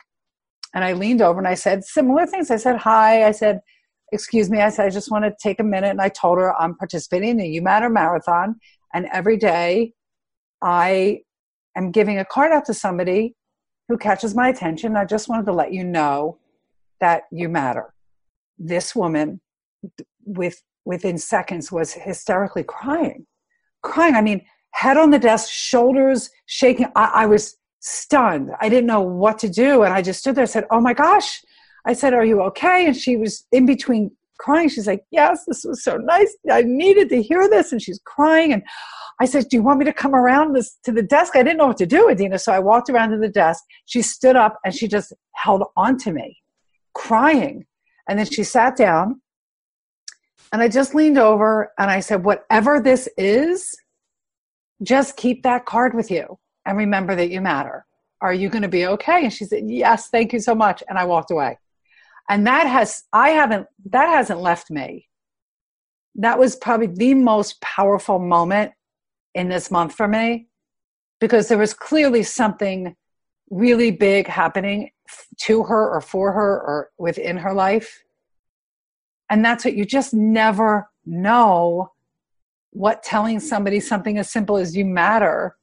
and 0.75 0.85
I 0.85 0.93
leaned 0.93 1.23
over 1.23 1.39
and 1.39 1.49
I 1.49 1.55
said 1.55 1.85
similar 1.85 2.27
things. 2.27 2.51
I 2.51 2.57
said, 2.57 2.77
hi. 2.77 3.27
I 3.27 3.33
said, 3.33 3.61
excuse 4.13 4.51
me. 4.51 4.61
I 4.61 4.71
said, 4.71 4.87
I 4.87 4.91
just 4.91 5.11
want 5.11 5.25
to 5.25 5.35
take 5.43 5.61
a 5.61 5.65
minute. 5.65 5.91
And 5.91 6.01
I 6.01 6.09
told 6.09 6.39
her 6.39 6.55
I'm 6.61 6.77
participating 6.77 7.31
in 7.31 7.37
the 7.39 7.49
You 7.49 7.63
Matter 7.63 7.89
Marathon. 7.89 8.57
And 8.95 9.07
every 9.13 9.37
day 9.37 9.93
I 10.63 11.21
am 11.77 11.91
giving 11.91 12.19
a 12.19 12.25
card 12.25 12.53
out 12.53 12.65
to 12.67 12.75
somebody 12.75 13.35
who 13.89 13.97
catches 13.97 14.35
my 14.35 14.49
attention. 14.49 14.97
I 14.97 15.05
just 15.05 15.29
wanted 15.29 15.47
to 15.47 15.53
let 15.53 15.73
you 15.73 15.85
know 15.85 16.39
that 17.01 17.23
you 17.31 17.49
matter. 17.49 17.95
This 18.59 18.95
woman, 18.95 19.41
with 20.25 20.63
within 20.85 21.17
seconds, 21.19 21.71
was 21.71 21.93
hysterically 21.93 22.65
crying, 22.65 23.27
crying. 23.83 24.15
I 24.15 24.23
mean, 24.23 24.45
head 24.73 24.97
on 24.97 25.11
the 25.11 25.19
desk, 25.19 25.51
shoulders 25.51 26.31
shaking. 26.47 26.87
I, 26.97 27.11
I 27.15 27.27
was 27.27 27.58
stunned. 27.81 28.51
I 28.61 28.69
didn't 28.69 28.87
know 28.87 29.01
what 29.01 29.39
to 29.41 29.49
do, 29.49 29.83
and 29.83 29.93
I 29.93 30.03
just 30.03 30.21
stood 30.21 30.35
there. 30.35 30.45
and 30.45 30.51
said, 30.51 30.67
"Oh 30.71 30.81
my 30.81 30.95
gosh!" 30.95 31.43
I 31.87 31.93
said, 31.93 32.15
"Are 32.15 32.25
you 32.25 32.43
okay?" 32.43 32.87
And 32.87 32.97
she 32.97 33.17
was 33.17 33.47
in 33.53 33.67
between 33.67 34.11
crying. 34.39 34.69
She's 34.69 34.87
like, 34.87 35.05
"Yes, 35.11 35.45
this 35.47 35.65
was 35.65 35.83
so 35.83 35.97
nice. 35.97 36.37
I 36.51 36.63
needed 36.63 37.09
to 37.11 37.23
hear 37.23 37.49
this." 37.49 37.73
And 37.73 37.83
she's 37.83 38.01
crying, 38.05 38.53
and 38.53 38.63
I 39.21 39.25
said, 39.25 39.49
Do 39.49 39.57
you 39.57 39.63
want 39.63 39.81
me 39.81 39.85
to 39.85 39.93
come 39.93 40.15
around 40.15 40.55
this, 40.55 40.79
to 40.85 40.93
the 40.93 41.03
desk? 41.03 41.35
I 41.35 41.43
didn't 41.43 41.59
know 41.59 41.67
what 41.67 41.77
to 41.79 41.87
do, 41.87 42.11
Adina. 42.11 42.39
So 42.39 42.53
I 42.53 42.61
walked 42.61 42.89
around 42.89 43.11
to 43.11 43.19
the 43.19 43.29
desk. 43.29 43.65
She 43.87 44.03
stood 44.03 44.37
up 44.37 44.59
and 44.65 44.75
she 44.75 44.87
just 44.87 45.13
held 45.35 45.65
on 45.77 45.99
to 45.99 46.13
me, 46.13 46.39
crying. 46.95 47.67
And 48.09 48.19
then 48.19 48.27
she 48.27 48.45
sat 48.45 48.77
down. 48.77 49.21
And 50.53 50.63
I 50.63 50.69
just 50.69 50.95
leaned 50.95 51.19
over 51.19 51.73
and 51.79 51.91
I 51.91 52.01
said, 52.01 52.25
Whatever 52.25 52.81
this 52.81 53.09
is, 53.17 53.75
just 54.83 55.17
keep 55.17 55.43
that 55.43 55.67
card 55.67 55.95
with 55.95 56.11
you 56.11 56.39
and 56.69 56.79
remember 56.79 57.17
that 57.17 57.31
you 57.31 57.41
matter. 57.41 57.85
Are 58.21 58.35
you 58.35 58.49
going 58.49 58.63
to 58.63 58.69
be 58.69 58.87
okay? 58.87 59.25
And 59.25 59.33
she 59.33 59.45
said, 59.45 59.65
Yes, 59.67 60.09
thank 60.09 60.33
you 60.33 60.39
so 60.41 60.55
much. 60.55 60.83
And 60.89 60.99
I 60.99 61.05
walked 61.05 61.33
away. 61.33 61.59
And 62.29 62.47
that 62.47 62.67
has, 62.67 63.05
I 63.13 63.31
haven't, 63.31 63.67
that 63.87 64.09
hasn't 64.09 64.41
left 64.41 64.71
me 64.71 65.09
that 66.19 66.39
was 66.39 66.57
probably 66.57 66.89
the 66.89 67.15
most 67.15 67.61
powerful 67.61 68.19
moment 68.19 68.73
in 69.35 69.49
this 69.49 69.71
month 69.71 69.95
for 69.95 70.09
me 70.09 70.49
because 71.21 71.49
there 71.49 71.59
was 71.59 71.73
clearly 71.73 72.25
something 72.25 72.95
really 73.51 73.93
big 73.93 74.27
happening 74.27 74.91
to 75.39 75.63
her 75.63 75.91
or 75.91 76.01
for 76.01 76.33
her 76.33 76.61
or 76.61 76.91
within 76.99 77.37
her 77.37 77.55
life. 77.55 78.03
And 79.31 79.45
that's 79.45 79.65
what 79.65 79.75
you 79.75 79.85
just 79.85 80.13
never 80.13 80.91
know 81.07 81.93
what 82.71 83.03
telling 83.03 83.39
somebody 83.39 83.79
something 83.79 84.19
as 84.19 84.31
simple 84.31 84.57
as 84.57 84.77
you 84.77 84.85
matter 84.85 85.57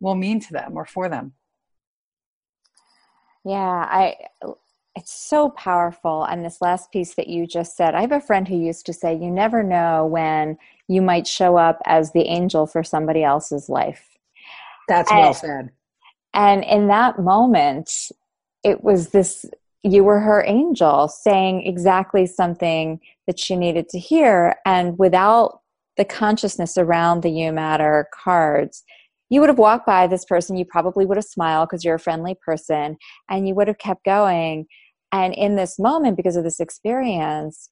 will 0.00 0.14
mean 0.14 0.40
to 0.40 0.52
them 0.52 0.72
or 0.74 0.84
for 0.84 1.08
them. 1.08 1.32
Yeah, 3.44 3.60
I 3.60 4.16
it's 4.96 5.12
so 5.12 5.50
powerful 5.50 6.24
and 6.24 6.42
this 6.44 6.62
last 6.62 6.90
piece 6.90 7.14
that 7.14 7.28
you 7.28 7.46
just 7.46 7.76
said. 7.76 7.94
I 7.94 8.00
have 8.00 8.12
a 8.12 8.20
friend 8.20 8.48
who 8.48 8.56
used 8.56 8.86
to 8.86 8.94
say 8.94 9.14
you 9.14 9.30
never 9.30 9.62
know 9.62 10.06
when 10.06 10.56
you 10.88 11.02
might 11.02 11.26
show 11.26 11.58
up 11.58 11.80
as 11.84 12.12
the 12.12 12.22
angel 12.22 12.66
for 12.66 12.82
somebody 12.82 13.22
else's 13.22 13.68
life. 13.68 14.16
That's 14.88 15.10
well 15.10 15.34
said. 15.34 15.70
And 16.32 16.64
in 16.64 16.88
that 16.88 17.18
moment, 17.18 18.10
it 18.64 18.82
was 18.82 19.10
this 19.10 19.44
you 19.82 20.02
were 20.02 20.20
her 20.20 20.42
angel 20.44 21.08
saying 21.08 21.66
exactly 21.66 22.26
something 22.26 22.98
that 23.26 23.38
she 23.38 23.54
needed 23.54 23.88
to 23.90 23.98
hear 23.98 24.56
and 24.64 24.98
without 24.98 25.60
the 25.96 26.04
consciousness 26.04 26.76
around 26.76 27.22
the 27.22 27.30
you 27.30 27.52
matter 27.52 28.08
cards 28.12 28.82
you 29.28 29.40
would 29.40 29.48
have 29.48 29.58
walked 29.58 29.86
by 29.86 30.06
this 30.06 30.24
person 30.24 30.56
you 30.56 30.64
probably 30.64 31.04
would 31.04 31.16
have 31.16 31.24
smiled 31.24 31.68
because 31.68 31.84
you're 31.84 31.96
a 31.96 32.00
friendly 32.00 32.36
person 32.44 32.96
and 33.28 33.48
you 33.48 33.54
would 33.54 33.68
have 33.68 33.78
kept 33.78 34.04
going. 34.04 34.66
And 35.12 35.34
in 35.34 35.56
this 35.56 35.78
moment 35.78 36.16
because 36.16 36.36
of 36.36 36.44
this 36.44 36.60
experience 36.60 37.70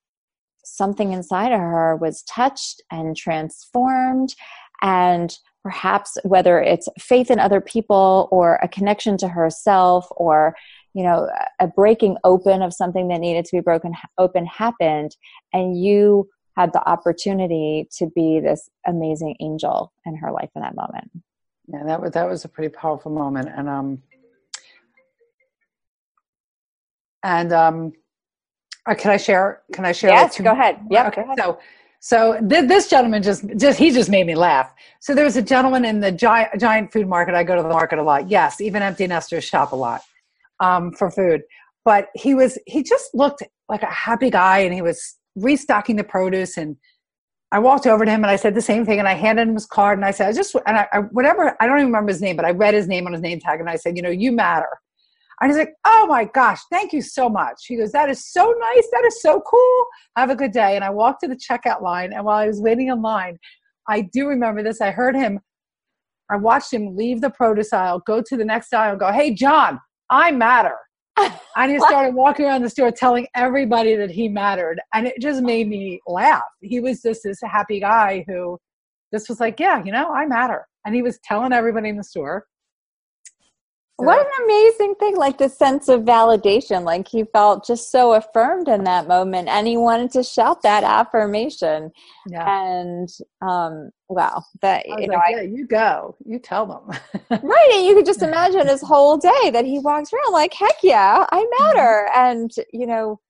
something 0.64 1.12
inside 1.12 1.52
of 1.52 1.60
her 1.60 1.96
was 1.96 2.22
touched 2.22 2.82
and 2.90 3.16
transformed 3.16 4.34
and 4.82 5.36
perhaps 5.62 6.16
whether 6.24 6.60
it's 6.60 6.88
faith 6.98 7.30
in 7.30 7.38
other 7.38 7.60
people 7.60 8.28
or 8.30 8.56
a 8.56 8.68
connection 8.68 9.16
to 9.18 9.28
herself 9.28 10.06
or 10.12 10.54
you 10.92 11.02
know 11.02 11.28
a 11.60 11.66
breaking 11.66 12.16
open 12.24 12.62
of 12.62 12.72
something 12.72 13.08
that 13.08 13.20
needed 13.20 13.44
to 13.44 13.56
be 13.56 13.60
broken 13.60 13.92
open 14.18 14.46
happened 14.46 15.16
and 15.52 15.82
you 15.82 16.28
had 16.56 16.72
the 16.72 16.88
opportunity 16.88 17.88
to 17.90 18.06
be 18.14 18.40
this 18.40 18.68
amazing 18.86 19.36
angel 19.40 19.92
in 20.06 20.16
her 20.16 20.30
life 20.30 20.50
in 20.54 20.62
that 20.62 20.76
moment 20.76 21.10
yeah 21.68 21.84
that 21.84 22.00
was 22.00 22.10
that 22.12 22.28
was 22.28 22.44
a 22.44 22.48
pretty 22.48 22.72
powerful 22.74 23.10
moment 23.10 23.48
and 23.56 23.68
um 23.68 24.02
and 27.22 27.52
um 27.52 27.92
uh, 28.86 28.94
can 28.94 29.10
i 29.10 29.16
share 29.16 29.62
can 29.72 29.84
i 29.84 29.92
share 29.92 30.10
yes 30.10 30.38
go 30.40 30.52
ahead 30.52 30.78
yeah 30.90 31.06
okay 31.06 31.22
ahead. 31.22 31.38
so 31.38 31.58
so 32.04 32.38
th- 32.50 32.68
this 32.68 32.90
gentleman 32.90 33.22
just 33.22 33.46
just 33.56 33.78
he 33.78 33.90
just 33.90 34.10
made 34.10 34.26
me 34.26 34.34
laugh. 34.34 34.70
So 35.00 35.14
there 35.14 35.24
was 35.24 35.38
a 35.38 35.42
gentleman 35.42 35.86
in 35.86 36.00
the 36.00 36.12
giant 36.12 36.60
giant 36.60 36.92
food 36.92 37.08
market. 37.08 37.34
I 37.34 37.44
go 37.44 37.56
to 37.56 37.62
the 37.62 37.70
market 37.70 37.98
a 37.98 38.02
lot. 38.02 38.28
Yes, 38.28 38.60
even 38.60 38.82
empty 38.82 39.06
nesters 39.06 39.42
shop 39.42 39.72
a 39.72 39.76
lot 39.76 40.02
um, 40.60 40.92
for 40.92 41.10
food. 41.10 41.44
But 41.82 42.08
he 42.14 42.34
was 42.34 42.58
he 42.66 42.82
just 42.82 43.14
looked 43.14 43.42
like 43.70 43.82
a 43.82 43.90
happy 43.90 44.28
guy, 44.28 44.58
and 44.58 44.74
he 44.74 44.82
was 44.82 45.16
restocking 45.34 45.96
the 45.96 46.04
produce. 46.04 46.58
And 46.58 46.76
I 47.54 47.60
walked 47.60 47.86
over 47.86 48.04
to 48.04 48.10
him 48.10 48.24
and 48.24 48.30
I 48.32 48.34
said 48.34 48.56
the 48.56 48.60
same 48.60 48.84
thing, 48.84 48.98
and 48.98 49.06
I 49.06 49.14
handed 49.14 49.46
him 49.46 49.54
his 49.54 49.64
card, 49.64 49.96
and 49.96 50.04
I 50.04 50.10
said, 50.10 50.28
I 50.28 50.32
just 50.32 50.56
and 50.66 50.76
I, 50.76 50.88
I 50.92 50.98
whatever 50.98 51.56
I 51.60 51.68
don't 51.68 51.76
even 51.78 51.86
remember 51.86 52.10
his 52.10 52.20
name, 52.20 52.34
but 52.34 52.44
I 52.44 52.50
read 52.50 52.74
his 52.74 52.88
name 52.88 53.06
on 53.06 53.12
his 53.12 53.22
name 53.22 53.38
tag, 53.38 53.60
and 53.60 53.70
I 53.70 53.76
said, 53.76 53.96
you 53.96 54.02
know, 54.02 54.10
you 54.10 54.32
matter. 54.32 54.66
And 55.40 55.50
he's 55.50 55.58
like, 55.58 55.72
oh 55.84 56.04
my 56.08 56.24
gosh, 56.24 56.60
thank 56.72 56.92
you 56.92 57.00
so 57.00 57.28
much. 57.28 57.66
He 57.68 57.76
goes, 57.76 57.92
that 57.92 58.10
is 58.10 58.24
so 58.26 58.54
nice. 58.58 58.88
That 58.90 59.04
is 59.06 59.22
so 59.22 59.40
cool. 59.40 59.84
Have 60.16 60.30
a 60.30 60.36
good 60.36 60.50
day. 60.50 60.74
And 60.74 60.84
I 60.84 60.90
walked 60.90 61.20
to 61.20 61.28
the 61.28 61.36
checkout 61.36 61.80
line. 61.80 62.12
And 62.12 62.24
while 62.24 62.38
I 62.38 62.46
was 62.46 62.60
waiting 62.60 62.88
in 62.88 63.02
line, 63.02 63.38
I 63.88 64.02
do 64.12 64.26
remember 64.26 64.62
this. 64.62 64.80
I 64.80 64.90
heard 64.90 65.14
him, 65.14 65.40
I 66.30 66.36
watched 66.36 66.72
him 66.72 66.96
leave 66.96 67.20
the 67.20 67.30
produce 67.30 67.72
aisle, 67.72 68.02
go 68.06 68.22
to 68.22 68.36
the 68.36 68.44
next 68.44 68.72
aisle, 68.74 68.92
and 68.92 69.00
go, 69.00 69.12
hey, 69.12 69.32
John, 69.32 69.80
I 70.10 70.30
matter. 70.30 70.76
and 71.56 71.70
he 71.70 71.78
started 71.78 72.14
walking 72.14 72.46
around 72.46 72.62
the 72.62 72.70
store 72.70 72.90
telling 72.90 73.26
everybody 73.34 73.94
that 73.96 74.10
he 74.10 74.28
mattered. 74.28 74.80
And 74.92 75.06
it 75.06 75.20
just 75.20 75.42
made 75.42 75.68
me 75.68 76.00
laugh. 76.06 76.42
He 76.60 76.80
was 76.80 77.02
just 77.02 77.22
this 77.24 77.38
happy 77.42 77.80
guy 77.80 78.24
who 78.26 78.58
just 79.12 79.28
was 79.28 79.40
like, 79.40 79.60
yeah, 79.60 79.82
you 79.84 79.92
know, 79.92 80.12
I 80.12 80.26
matter. 80.26 80.66
And 80.84 80.94
he 80.94 81.02
was 81.02 81.18
telling 81.24 81.52
everybody 81.52 81.88
in 81.88 81.96
the 81.96 82.04
store. 82.04 82.44
So. 84.00 84.06
What 84.06 84.26
an 84.26 84.44
amazing 84.44 84.96
thing, 84.96 85.16
like 85.16 85.38
the 85.38 85.48
sense 85.48 85.88
of 85.88 86.00
validation. 86.00 86.82
Like 86.82 87.06
he 87.06 87.22
felt 87.32 87.64
just 87.64 87.92
so 87.92 88.14
affirmed 88.14 88.66
in 88.66 88.82
that 88.84 89.06
moment 89.06 89.46
and 89.48 89.68
he 89.68 89.76
wanted 89.76 90.10
to 90.12 90.24
shout 90.24 90.62
that 90.62 90.82
affirmation. 90.82 91.92
Yeah. 92.26 92.44
And 92.44 93.08
um 93.40 93.90
wow, 94.08 94.42
that 94.62 94.88
you 94.88 95.06
know, 95.06 95.14
like, 95.14 95.36
yeah, 95.36 95.42
you 95.42 95.64
go, 95.68 96.16
you 96.26 96.40
tell 96.40 96.66
them. 96.66 97.00
right. 97.40 97.70
And 97.74 97.86
you 97.86 97.94
could 97.94 98.04
just 98.04 98.22
imagine 98.22 98.66
his 98.66 98.82
whole 98.82 99.16
day 99.16 99.50
that 99.52 99.64
he 99.64 99.78
walks 99.78 100.12
around 100.12 100.32
like, 100.32 100.52
heck 100.52 100.74
yeah, 100.82 101.24
I 101.30 101.46
matter. 101.60 102.08
Mm-hmm. 102.12 102.20
And 102.20 102.50
you 102.72 102.88
know, 102.88 103.20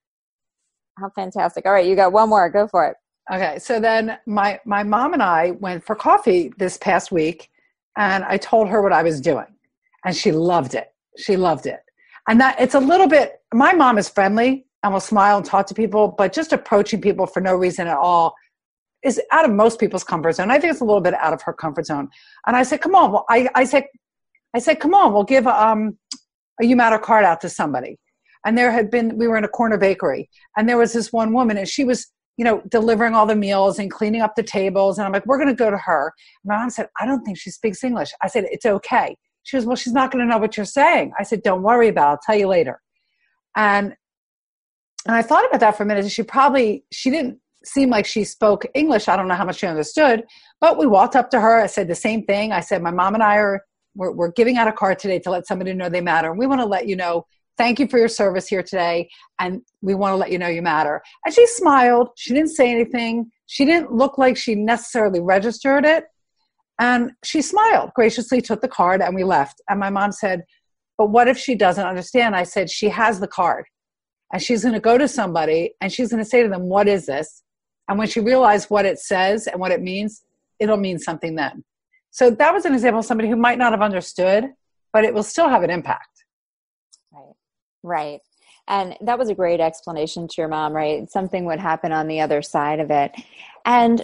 how 0.99 1.11
fantastic. 1.11 1.67
All 1.67 1.73
right, 1.73 1.87
you 1.87 1.95
got 1.95 2.13
one 2.13 2.31
more, 2.31 2.49
go 2.49 2.67
for 2.69 2.87
it. 2.87 2.97
Okay. 3.31 3.59
So 3.59 3.81
then 3.81 4.17
my 4.25 4.59
my 4.65 4.83
mom 4.83 5.13
and 5.13 5.23
I 5.23 5.51
went 5.51 5.85
for 5.85 5.95
coffee 5.95 6.55
this 6.57 6.79
past 6.79 7.13
week 7.13 7.51
and 7.99 8.25
I 8.25 8.39
told 8.39 8.71
her 8.71 8.81
what 8.81 8.95
I 8.95 9.03
was 9.03 9.21
doing 9.21 9.45
and 10.05 10.15
she 10.15 10.33
loved 10.33 10.75
it. 10.75 10.89
She 11.19 11.37
loved 11.37 11.67
it. 11.67 11.81
And 12.29 12.41
that 12.41 12.61
it's 12.61 12.75
a 12.75 12.81
little 12.81 13.09
bit, 13.09 13.41
my 13.53 13.73
mom 13.73 13.99
is 13.99 14.09
friendly 14.09 14.67
and 14.83 14.93
will 14.93 15.01
smile 15.01 15.37
and 15.37 15.47
talk 15.47 15.67
to 15.67 15.75
people, 15.75 16.09
but 16.09 16.33
just 16.33 16.53
approaching 16.53 17.01
people 17.01 17.27
for 17.27 17.41
no 17.41 17.55
reason 17.55 17.87
at 17.87 17.97
all 17.97 18.35
is 19.03 19.21
out 19.33 19.45
of 19.45 19.51
most 19.51 19.79
people's 19.79 20.05
comfort 20.05 20.33
zone. 20.33 20.51
I 20.51 20.59
think 20.59 20.73
it's 20.73 20.81
a 20.81 20.85
little 20.85 21.01
bit 21.01 21.15
out 21.15 21.33
of 21.33 21.43
her 21.43 21.53
comfort 21.53 21.87
zone. 21.87 22.09
And 22.47 22.57
I 22.57 22.63
said, 22.63 22.81
come 22.81 22.95
on. 22.95 23.13
Well, 23.13 23.27
I, 23.29 23.49
I 23.55 23.65
said, 23.65 23.85
I 24.55 24.59
said, 24.59 24.81
come 24.81 24.95
on, 24.95 25.13
we'll 25.13 25.25
give 25.25 25.47
um, 25.47 25.99
a 26.61 26.65
You 26.65 26.77
Matter 26.77 26.99
card 26.99 27.25
out 27.25 27.41
to 27.43 27.49
somebody. 27.49 27.99
And 28.47 28.57
there 28.57 28.71
had 28.71 28.91
been, 28.91 29.17
we 29.17 29.27
were 29.27 29.37
in 29.37 29.45
a 29.45 29.49
corner 29.49 29.79
bakery 29.79 30.29
and 30.57 30.69
there 30.69 30.79
was 30.79 30.93
this 30.93 31.13
one 31.13 31.33
woman 31.33 31.57
and 31.57 31.69
she 31.69 31.85
was, 31.85 32.07
you 32.37 32.45
know, 32.45 32.63
delivering 32.71 33.15
all 33.15 33.27
the 33.27 33.37
meals 33.37 33.79
and 33.79 33.91
cleaning 33.91 34.21
up 34.21 34.35
the 34.37 34.43
tables. 34.43 34.99
And 34.99 35.07
I'm 35.07 35.13
like, 35.13 35.27
we're 35.27 35.39
going 35.39 35.49
to 35.49 35.55
go 35.55 35.71
to 35.71 35.79
her. 35.79 36.13
My 36.45 36.57
mom 36.57 36.71
said, 36.71 36.89
I 37.01 37.07
don't 37.07 37.25
think 37.25 37.39
she 37.39 37.51
speaks 37.51 37.85
English. 37.85 38.11
I 38.23 38.29
said, 38.29 38.45
it's 38.51 38.67
okay. 38.67 39.17
She 39.45 39.57
goes, 39.57 39.65
Well, 39.65 39.77
she's 39.77 39.93
not 39.93 40.11
going 40.11 40.25
to 40.25 40.31
know 40.31 40.39
what 40.39 40.57
you're 40.57 40.67
saying. 40.67 41.13
I 41.19 41.23
said, 41.23 41.43
Don't 41.43 41.63
worry 41.63 41.89
about 41.89 42.07
it. 42.07 42.11
I'll 42.11 42.21
tell 42.27 42.37
you 42.37 42.49
later. 42.49 42.81
And 43.57 43.95
and 45.07 45.15
I 45.15 45.23
thought 45.23 45.47
about 45.47 45.61
that 45.61 45.77
for 45.77 45.83
a 45.83 45.87
minute. 45.87 46.11
She 46.11 46.23
probably 46.23 46.85
she 46.91 47.11
didn't 47.11 47.39
seem 47.65 47.91
like 47.91 48.07
she 48.07 48.25
spoke 48.25 48.67
English. 48.75 49.09
I 49.09 49.17
don't 49.17 49.29
know 49.29 49.35
how 49.35 49.45
much 49.45 49.59
she 49.61 49.67
understood, 49.67 50.25
but 50.61 50.79
we 50.79 50.87
walked 50.87 51.17
up 51.17 51.31
to 51.31 51.41
her. 51.41 51.61
I 51.61 51.67
said 51.67 51.89
the 51.89 51.95
same 51.95 52.25
thing. 52.25 52.53
I 52.53 52.61
said, 52.61 52.83
My 52.83 52.91
mom 52.91 53.15
and 53.15 53.23
I 53.23 53.37
are 53.37 53.65
we're, 53.95 54.13
we're 54.13 54.33
giving 54.33 54.57
out 54.57 54.69
a 54.69 54.73
card 54.73 54.99
today 54.99 55.19
to 55.21 55.31
let 55.31 55.47
somebody 55.47 55.73
know 55.73 55.89
they 55.89 56.01
matter. 56.01 56.33
We 56.33 56.47
want 56.47 56.61
to 56.61 56.67
let 56.67 56.89
you 56.89 56.97
know 56.97 57.27
thank 57.57 57.79
you 57.79 57.87
for 57.87 57.99
your 57.99 58.09
service 58.09 58.49
here 58.49 58.63
today. 58.63 59.09
And 59.39 59.63
we 59.81 59.95
want 59.95 60.13
to 60.13 60.17
let 60.17 60.33
you 60.33 60.39
know 60.39 60.49
you 60.49 60.63
matter. 60.63 61.03
And 61.25 61.35
she 61.35 61.47
smiled. 61.47 62.09
She 62.17 62.35
didn't 62.35 62.51
say 62.51 62.71
anything. 62.71 63.31
She 63.47 63.65
didn't 63.65 63.93
look 63.93 64.19
like 64.19 64.37
she 64.37 64.55
necessarily 64.55 65.21
registered 65.21 65.85
it, 65.85 66.05
and 66.79 67.13
she 67.23 67.41
smiled, 67.43 67.93
graciously 67.95 68.41
took 68.41 68.61
the 68.61 68.69
card, 68.69 69.01
and 69.01 69.15
we 69.15 69.25
left. 69.25 69.61
And 69.69 69.79
my 69.79 69.91
mom 69.91 70.13
said, 70.13 70.45
But 70.99 71.11
what 71.11 71.29
if 71.29 71.39
she 71.39 71.55
doesn't 71.55 71.87
understand? 71.87 72.35
I 72.35 72.43
said, 72.45 72.71
She 72.71 72.89
has 72.89 73.21
the 73.21 73.29
card. 73.29 73.67
And 74.33 74.43
she's 74.43 74.63
going 74.63 74.75
to 74.75 74.81
go 74.81 74.99
to 74.99 75.07
somebody 75.07 75.75
and 75.81 75.93
she's 75.93 76.11
going 76.11 76.23
to 76.23 76.29
say 76.29 76.43
to 76.43 76.49
them, 76.49 76.63
What 76.63 76.89
is 76.89 77.07
this? 77.07 77.43
And 77.89 77.99
when 77.99 78.09
she 78.09 78.21
realized 78.21 78.71
what 78.71 78.87
it 78.87 78.99
says 78.99 79.47
and 79.47 79.61
what 79.61 79.71
it 79.71 79.83
means, 79.83 80.23
it'll 80.59 80.77
mean 80.77 80.99
something 80.99 81.35
then. 81.35 81.65
So 82.11 82.31
that 82.31 82.53
was 82.53 82.65
an 82.65 82.75
example 82.75 83.01
of 83.01 83.05
somebody 83.05 83.29
who 83.29 83.37
might 83.37 83.59
not 83.59 83.73
have 83.73 83.83
understood, 83.83 84.47
but 84.93 85.05
it 85.05 85.13
will 85.13 85.23
still 85.23 85.49
have 85.49 85.63
an 85.63 85.71
impact. 85.71 86.25
Right. 87.13 87.35
Right. 87.83 88.21
And 88.67 88.97
that 89.03 89.19
was 89.19 89.29
a 89.29 89.35
great 89.35 89.61
explanation 89.61 90.27
to 90.29 90.35
your 90.39 90.49
mom, 90.49 90.73
right? 90.73 91.11
Something 91.11 91.45
would 91.45 91.61
happen 91.61 91.93
on 91.93 92.09
the 92.09 92.21
other 92.21 92.41
side 92.41 92.81
of 92.81 92.91
it. 92.91 93.13
And 93.67 94.03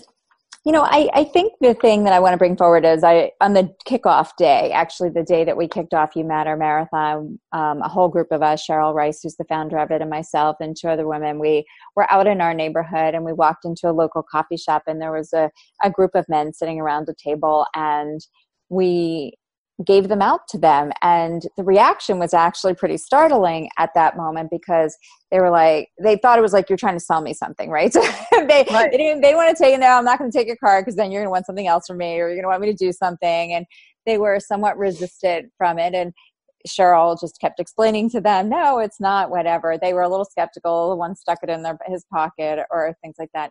you 0.65 0.73
know, 0.73 0.83
I, 0.83 1.09
I 1.15 1.25
think 1.25 1.55
the 1.63 1.73
thing 1.73 2.05
that 2.05 2.13
I 2.13 2.21
want 2.21 2.35
to 2.35 2.39
bring 2.39 2.55
forward 2.55 2.85
is 2.85 3.03
I 3.03 3.31
on 3.41 3.55
the 3.55 3.75
kickoff 3.89 4.37
day, 4.37 4.71
actually 4.73 5.09
the 5.09 5.23
day 5.23 5.43
that 5.43 5.57
we 5.57 5.67
kicked 5.67 5.95
off 5.95 6.15
You 6.15 6.23
Matter 6.25 6.55
Marathon, 6.55 7.39
um, 7.53 7.81
a 7.81 7.89
whole 7.89 8.09
group 8.09 8.29
of 8.31 8.43
us, 8.43 8.67
Cheryl 8.67 8.93
Rice, 8.93 9.21
who's 9.23 9.37
the 9.37 9.47
founder 9.47 9.79
of 9.79 9.91
it, 9.91 10.03
and 10.03 10.11
myself 10.11 10.57
and 10.61 10.77
two 10.77 10.89
other 10.89 11.09
women, 11.09 11.39
we 11.39 11.65
were 11.97 12.11
out 12.13 12.27
in 12.27 12.43
our 12.43 12.53
neighborhood 12.53 13.15
and 13.15 13.25
we 13.25 13.33
walked 13.33 13.65
into 13.65 13.89
a 13.89 13.93
local 13.93 14.23
coffee 14.23 14.59
shop 14.59 14.83
and 14.87 15.01
there 15.01 15.13
was 15.13 15.33
a, 15.33 15.51
a 15.83 15.91
group 15.91 16.15
of 16.15 16.29
men 16.29 16.53
sitting 16.53 16.79
around 16.79 17.09
a 17.09 17.15
table 17.15 17.67
and 17.75 18.21
we 18.69 19.33
gave 19.85 20.09
them 20.09 20.21
out 20.21 20.47
to 20.49 20.59
them 20.59 20.93
and 21.03 21.43
the 21.57 21.65
reaction 21.65 22.19
was 22.19 22.35
actually 22.35 22.75
pretty 22.75 22.97
startling 22.97 23.69
at 23.79 23.91
that 23.95 24.17
moment 24.17 24.51
because 24.51 24.97
they 25.31 25.39
were 25.39 25.51
like 25.51 25.89
they 26.03 26.17
thought 26.17 26.39
it 26.39 26.43
was 26.43 26.53
like 26.53 26.69
you're 26.69 26.77
trying 26.77 26.97
to 26.97 27.05
sell 27.05 27.21
me 27.21 27.33
something 27.33 27.71
right 27.71 27.93
so 27.93 28.01
they, 28.33 28.67
right. 28.71 28.91
they 28.91 28.97
didn't 28.97 29.21
they 29.23 29.35
want 29.35 29.57
to 29.57 29.63
take 29.63 29.75
it 29.75 29.81
no 29.81 29.87
i'm 29.87 30.05
not 30.05 30.19
going 30.19 30.31
to 30.31 30.37
take 30.37 30.47
your 30.47 30.57
card 30.57 30.85
because 30.85 30.97
then 30.97 31.11
you're 31.11 31.21
going 31.21 31.29
to 31.29 31.31
want 31.31 31.47
something 31.47 31.67
else 31.67 31.87
from 31.87 31.99
me 31.99 32.15
or 32.21 32.29
you're 32.29 32.37
going 32.37 32.43
to 32.43 32.49
want 32.49 32.61
me 32.61 32.71
to 32.71 32.77
do 32.77 32.93
something 32.93 33.55
and 33.55 33.65
they 34.07 34.19
were 34.19 34.39
somewhat 34.41 34.77
resistant 34.77 35.51
from 35.57 35.79
it 35.79 35.95
and 35.95 36.13
Cheryl 36.69 37.19
just 37.19 37.41
kept 37.41 37.59
explaining 37.59 38.11
to 38.11 38.21
them, 38.21 38.51
no, 38.51 38.81
it's 38.81 39.01
not, 39.01 39.31
whatever. 39.31 39.79
They 39.81 39.95
were 39.95 40.03
a 40.03 40.11
little 40.11 40.27
skeptical. 40.27 40.95
One 40.99 41.17
stuck 41.17 41.39
it 41.43 41.49
in 41.49 41.63
their, 41.63 41.79
his 41.87 42.05
pocket 42.13 42.67
or 42.71 42.95
things 43.03 43.17
like 43.19 43.31
that. 43.33 43.51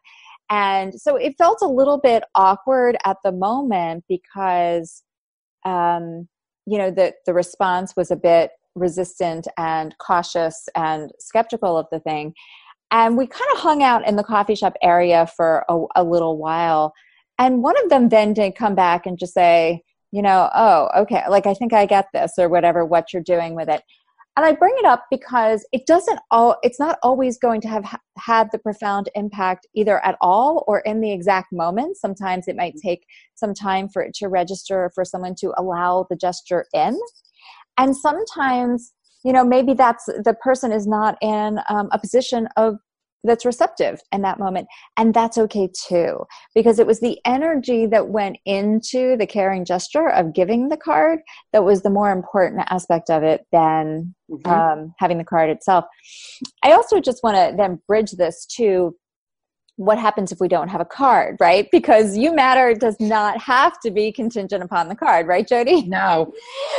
And 0.52 0.94
so 0.94 1.16
it 1.16 1.34
felt 1.40 1.64
a 1.64 1.68
little 1.68 1.98
bit 1.98 2.24
awkward 2.36 2.98
at 3.06 3.18
the 3.24 3.32
moment 3.32 4.04
because, 4.08 5.04
um, 5.66 6.28
you 6.66 6.78
know, 6.78 6.92
the, 6.92 7.14
the 7.26 7.34
response 7.34 7.96
was 7.96 8.12
a 8.12 8.16
bit 8.16 8.52
resistant 8.76 9.48
and 9.58 9.96
cautious 9.98 10.70
and 10.76 11.12
skeptical 11.20 11.78
of 11.78 11.88
the 11.92 12.00
thing. 12.00 12.34
And 12.92 13.18
we 13.18 13.28
kind 13.28 13.50
of 13.54 13.60
hung 13.60 13.84
out 13.84 14.08
in 14.08 14.16
the 14.16 14.24
coffee 14.24 14.56
shop 14.56 14.76
area 14.82 15.28
for 15.36 15.66
a, 15.70 15.80
a 15.98 16.04
little 16.04 16.38
while. 16.38 16.94
And 17.38 17.62
one 17.64 17.82
of 17.84 17.90
them 17.90 18.10
then 18.10 18.34
did 18.34 18.56
come 18.56 18.76
back 18.76 19.06
and 19.06 19.18
just 19.18 19.34
say, 19.34 19.84
you 20.12 20.22
know, 20.22 20.50
oh, 20.56 20.90
okay, 20.98 21.24
like 21.30 21.46
I 21.46 21.54
think 21.54 21.72
I 21.72 21.86
get 21.86 22.08
this 22.14 22.34
or 22.38 22.50
whatever, 22.50 22.84
what 22.84 23.14
you're 23.14 23.22
doing 23.22 23.56
with 23.56 23.70
it. 23.70 23.84
And 24.40 24.46
I 24.46 24.54
bring 24.54 24.74
it 24.78 24.86
up 24.86 25.04
because 25.12 25.68
it 25.74 25.86
doesn't 25.86 26.18
all, 26.32 26.56
it's 26.64 26.80
not 26.80 26.98
always 27.04 27.38
going 27.38 27.60
to 27.60 27.68
have 27.68 27.84
ha- 27.84 28.00
had 28.18 28.48
the 28.54 28.58
profound 28.58 29.10
impact 29.14 29.68
either 29.76 30.00
at 30.06 30.16
all 30.22 30.64
or 30.66 30.80
in 30.80 31.02
the 31.02 31.12
exact 31.12 31.52
moment. 31.52 31.98
Sometimes 31.98 32.48
it 32.48 32.56
might 32.56 32.76
take 32.82 33.06
some 33.36 33.54
time 33.54 33.90
for 33.90 34.02
it 34.02 34.14
to 34.14 34.30
register, 34.30 34.94
for 34.96 35.04
someone 35.04 35.36
to 35.40 35.52
allow 35.58 36.08
the 36.10 36.16
gesture 36.16 36.68
in. 36.74 36.98
And 37.78 37.98
sometimes, 37.98 38.94
you 39.26 39.34
know, 39.34 39.44
maybe 39.44 39.74
that's 39.74 40.06
the 40.06 40.38
person 40.42 40.72
is 40.72 40.88
not 40.88 41.18
in 41.22 41.60
um, 41.68 41.90
a 41.92 42.00
position 42.00 42.48
of 42.56 42.78
that's 43.24 43.46
receptive 43.46 44.00
in 44.12 44.22
that 44.22 44.40
moment. 44.40 44.68
And 44.98 45.14
that's 45.14 45.38
okay 45.38 45.70
too 45.88 46.26
because 46.56 46.80
it 46.80 46.88
was 46.88 47.00
the 47.00 47.20
energy 47.26 47.86
that 47.88 48.10
went 48.10 48.38
into 48.46 49.18
the 49.18 49.28
caring 49.28 49.66
gesture 49.66 50.10
of 50.10 50.34
giving 50.34 50.70
the 50.70 50.78
card 50.78 51.20
that 51.54 51.64
was 51.64 51.82
the 51.82 51.90
more 51.90 52.12
important 52.12 52.66
aspect 52.70 53.10
of 53.10 53.24
it 53.24 53.46
than 53.52 54.16
mm-hmm. 54.30 54.50
um, 54.50 54.94
having 55.00 55.18
the 55.18 55.24
card 55.24 55.50
itself. 55.50 55.86
I 56.64 56.72
also 56.72 57.00
just 57.00 57.24
want 57.24 57.36
to 57.36 57.56
then 57.58 57.82
bridge 57.88 58.12
this 58.12 58.46
to 58.58 58.96
what 59.76 59.98
happens 59.98 60.32
if 60.34 60.42
we 60.42 60.50
don't 60.50 60.68
have 60.68 60.82
a 60.82 60.86
card 60.86 61.38
right? 61.40 61.68
Because 61.72 62.18
you 62.18 62.36
matter 62.36 62.74
does 62.74 62.98
not 63.00 63.42
have 63.42 63.80
to 63.82 63.92
be 63.92 64.12
contingent 64.12 64.62
upon 64.62 64.90
the 64.90 64.96
card 64.96 65.26
right 65.28 65.48
jody? 65.48 65.84
No 65.88 66.34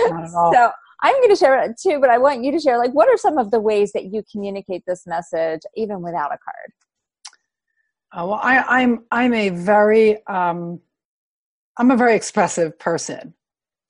not 0.08 0.24
at 0.24 0.34
all. 0.34 0.52
So 0.54 0.70
I'm 1.02 1.14
going 1.14 1.30
to 1.30 1.36
share 1.36 1.62
it 1.62 1.78
too, 1.80 1.98
but 2.00 2.10
I 2.10 2.18
want 2.18 2.44
you 2.44 2.52
to 2.52 2.60
share 2.60 2.78
like 2.78 2.92
what 2.92 3.08
are 3.08 3.16
some 3.16 3.38
of 3.38 3.50
the 3.50 3.60
ways 3.60 3.92
that 3.92 4.06
you 4.12 4.22
communicate 4.30 4.84
this 4.86 5.06
message 5.06 5.62
even 5.74 6.02
without 6.02 6.32
a 6.32 6.38
card? 6.38 6.72
Uh, 8.12 8.26
well, 8.26 8.40
I, 8.42 8.58
I'm 8.58 9.04
I'm 9.10 9.32
a 9.32 9.50
very 9.50 10.26
um, 10.26 10.80
I'm 11.78 11.90
a 11.90 11.96
very 11.96 12.16
expressive 12.16 12.78
person. 12.78 13.34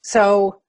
So 0.03 0.61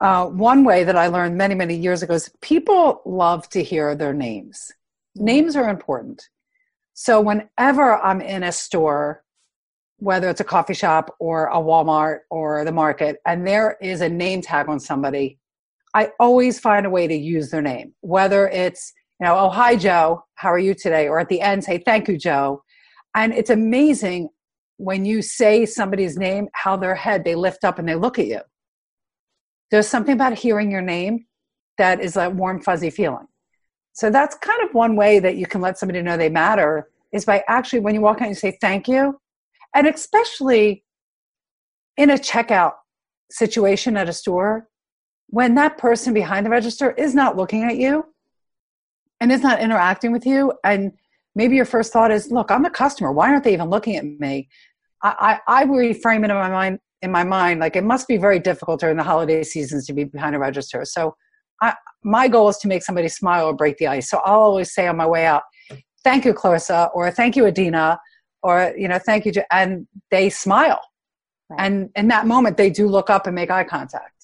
uh, 0.00 0.26
one 0.26 0.64
way 0.64 0.84
that 0.84 0.96
I 0.96 1.08
learned 1.08 1.36
many 1.36 1.54
many 1.54 1.74
years 1.74 2.02
ago 2.02 2.14
is 2.14 2.30
people 2.40 3.02
love 3.04 3.48
to 3.50 3.62
hear 3.62 3.94
their 3.94 4.12
names. 4.12 4.70
Mm-hmm. 5.16 5.24
Names 5.24 5.56
are 5.56 5.68
important. 5.68 6.28
So 6.94 7.20
whenever 7.20 7.96
I'm 7.96 8.20
in 8.20 8.42
a 8.42 8.52
store, 8.52 9.24
whether 9.96 10.28
it's 10.28 10.40
a 10.40 10.44
coffee 10.44 10.74
shop 10.74 11.16
or 11.18 11.46
a 11.46 11.56
Walmart 11.56 12.20
or 12.30 12.64
the 12.64 12.72
market, 12.72 13.16
and 13.26 13.46
there 13.46 13.78
is 13.80 14.02
a 14.02 14.08
name 14.08 14.42
tag 14.42 14.68
on 14.68 14.78
somebody, 14.78 15.39
I 15.94 16.10
always 16.20 16.60
find 16.60 16.86
a 16.86 16.90
way 16.90 17.06
to 17.06 17.14
use 17.14 17.50
their 17.50 17.62
name, 17.62 17.94
whether 18.00 18.48
it's, 18.48 18.92
you 19.20 19.26
know, 19.26 19.36
oh, 19.36 19.48
hi, 19.48 19.76
Joe, 19.76 20.24
how 20.36 20.50
are 20.50 20.58
you 20.58 20.74
today? 20.74 21.08
Or 21.08 21.18
at 21.18 21.28
the 21.28 21.40
end, 21.40 21.64
say, 21.64 21.78
thank 21.78 22.08
you, 22.08 22.16
Joe. 22.16 22.62
And 23.14 23.32
it's 23.32 23.50
amazing 23.50 24.28
when 24.76 25.04
you 25.04 25.20
say 25.20 25.66
somebody's 25.66 26.16
name, 26.16 26.48
how 26.54 26.76
their 26.76 26.94
head, 26.94 27.24
they 27.24 27.34
lift 27.34 27.64
up 27.64 27.78
and 27.78 27.88
they 27.88 27.96
look 27.96 28.18
at 28.18 28.26
you. 28.26 28.40
There's 29.70 29.88
something 29.88 30.14
about 30.14 30.38
hearing 30.38 30.70
your 30.70 30.80
name 30.80 31.26
that 31.76 32.00
is 32.00 32.16
a 32.16 32.30
warm, 32.30 32.62
fuzzy 32.62 32.90
feeling. 32.90 33.26
So 33.92 34.10
that's 34.10 34.36
kind 34.36 34.62
of 34.62 34.72
one 34.72 34.96
way 34.96 35.18
that 35.18 35.36
you 35.36 35.46
can 35.46 35.60
let 35.60 35.78
somebody 35.78 36.00
know 36.00 36.16
they 36.16 36.28
matter 36.28 36.88
is 37.12 37.24
by 37.24 37.42
actually, 37.48 37.80
when 37.80 37.94
you 37.94 38.00
walk 38.00 38.22
out, 38.22 38.28
you 38.28 38.34
say, 38.34 38.56
thank 38.60 38.86
you. 38.88 39.20
And 39.74 39.86
especially 39.86 40.84
in 41.96 42.10
a 42.10 42.14
checkout 42.14 42.72
situation 43.30 43.96
at 43.96 44.08
a 44.08 44.12
store, 44.12 44.68
when 45.30 45.54
that 45.54 45.78
person 45.78 46.12
behind 46.12 46.44
the 46.44 46.50
register 46.50 46.90
is 46.92 47.14
not 47.14 47.36
looking 47.36 47.62
at 47.62 47.76
you 47.76 48.04
and 49.20 49.30
is 49.30 49.42
not 49.42 49.60
interacting 49.60 50.10
with 50.12 50.26
you 50.26 50.52
and 50.64 50.92
maybe 51.34 51.54
your 51.54 51.64
first 51.64 51.92
thought 51.92 52.10
is 52.10 52.30
look 52.30 52.50
i'm 52.50 52.64
a 52.64 52.70
customer. 52.70 53.12
Why 53.12 53.30
aren't 53.30 53.44
they 53.44 53.52
even 53.52 53.70
looking 53.70 53.96
at 53.96 54.04
me? 54.04 54.48
I 55.02 55.40
i, 55.46 55.62
I 55.62 55.64
reframe 55.64 56.24
it 56.24 56.30
in 56.30 56.36
my 56.36 56.50
mind 56.50 56.80
in 57.02 57.10
my 57.10 57.24
mind 57.24 57.60
like 57.60 57.76
it 57.76 57.84
must 57.84 58.08
be 58.08 58.16
very 58.16 58.38
difficult 58.38 58.80
during 58.80 58.96
the 58.96 59.02
holiday 59.02 59.42
seasons 59.42 59.86
to 59.86 59.92
be 59.92 60.04
behind 60.04 60.34
a 60.36 60.38
register. 60.38 60.84
So 60.84 61.16
I, 61.62 61.74
my 62.02 62.28
goal 62.28 62.48
is 62.48 62.56
to 62.58 62.68
make 62.68 62.82
somebody 62.82 63.08
smile 63.08 63.46
or 63.46 63.54
break 63.54 63.78
the 63.78 63.86
ice. 63.86 64.10
So 64.10 64.20
i'll 64.24 64.40
always 64.40 64.74
say 64.74 64.86
on 64.88 64.96
my 64.96 65.06
way 65.06 65.26
out 65.26 65.42
thank 66.02 66.24
you 66.24 66.34
clarissa 66.34 66.90
or 66.92 67.10
thank 67.10 67.36
you 67.36 67.46
adina 67.46 68.00
or 68.42 68.74
you 68.76 68.88
know 68.88 68.98
thank 68.98 69.26
you 69.26 69.32
and 69.52 69.86
they 70.10 70.28
smile. 70.28 70.80
Right. 71.50 71.60
and 71.66 71.90
in 71.96 72.08
that 72.08 72.26
moment 72.26 72.56
they 72.56 72.70
do 72.70 72.86
look 72.86 73.10
up 73.10 73.26
and 73.26 73.34
make 73.34 73.50
eye 73.50 73.64
contact 73.64 74.19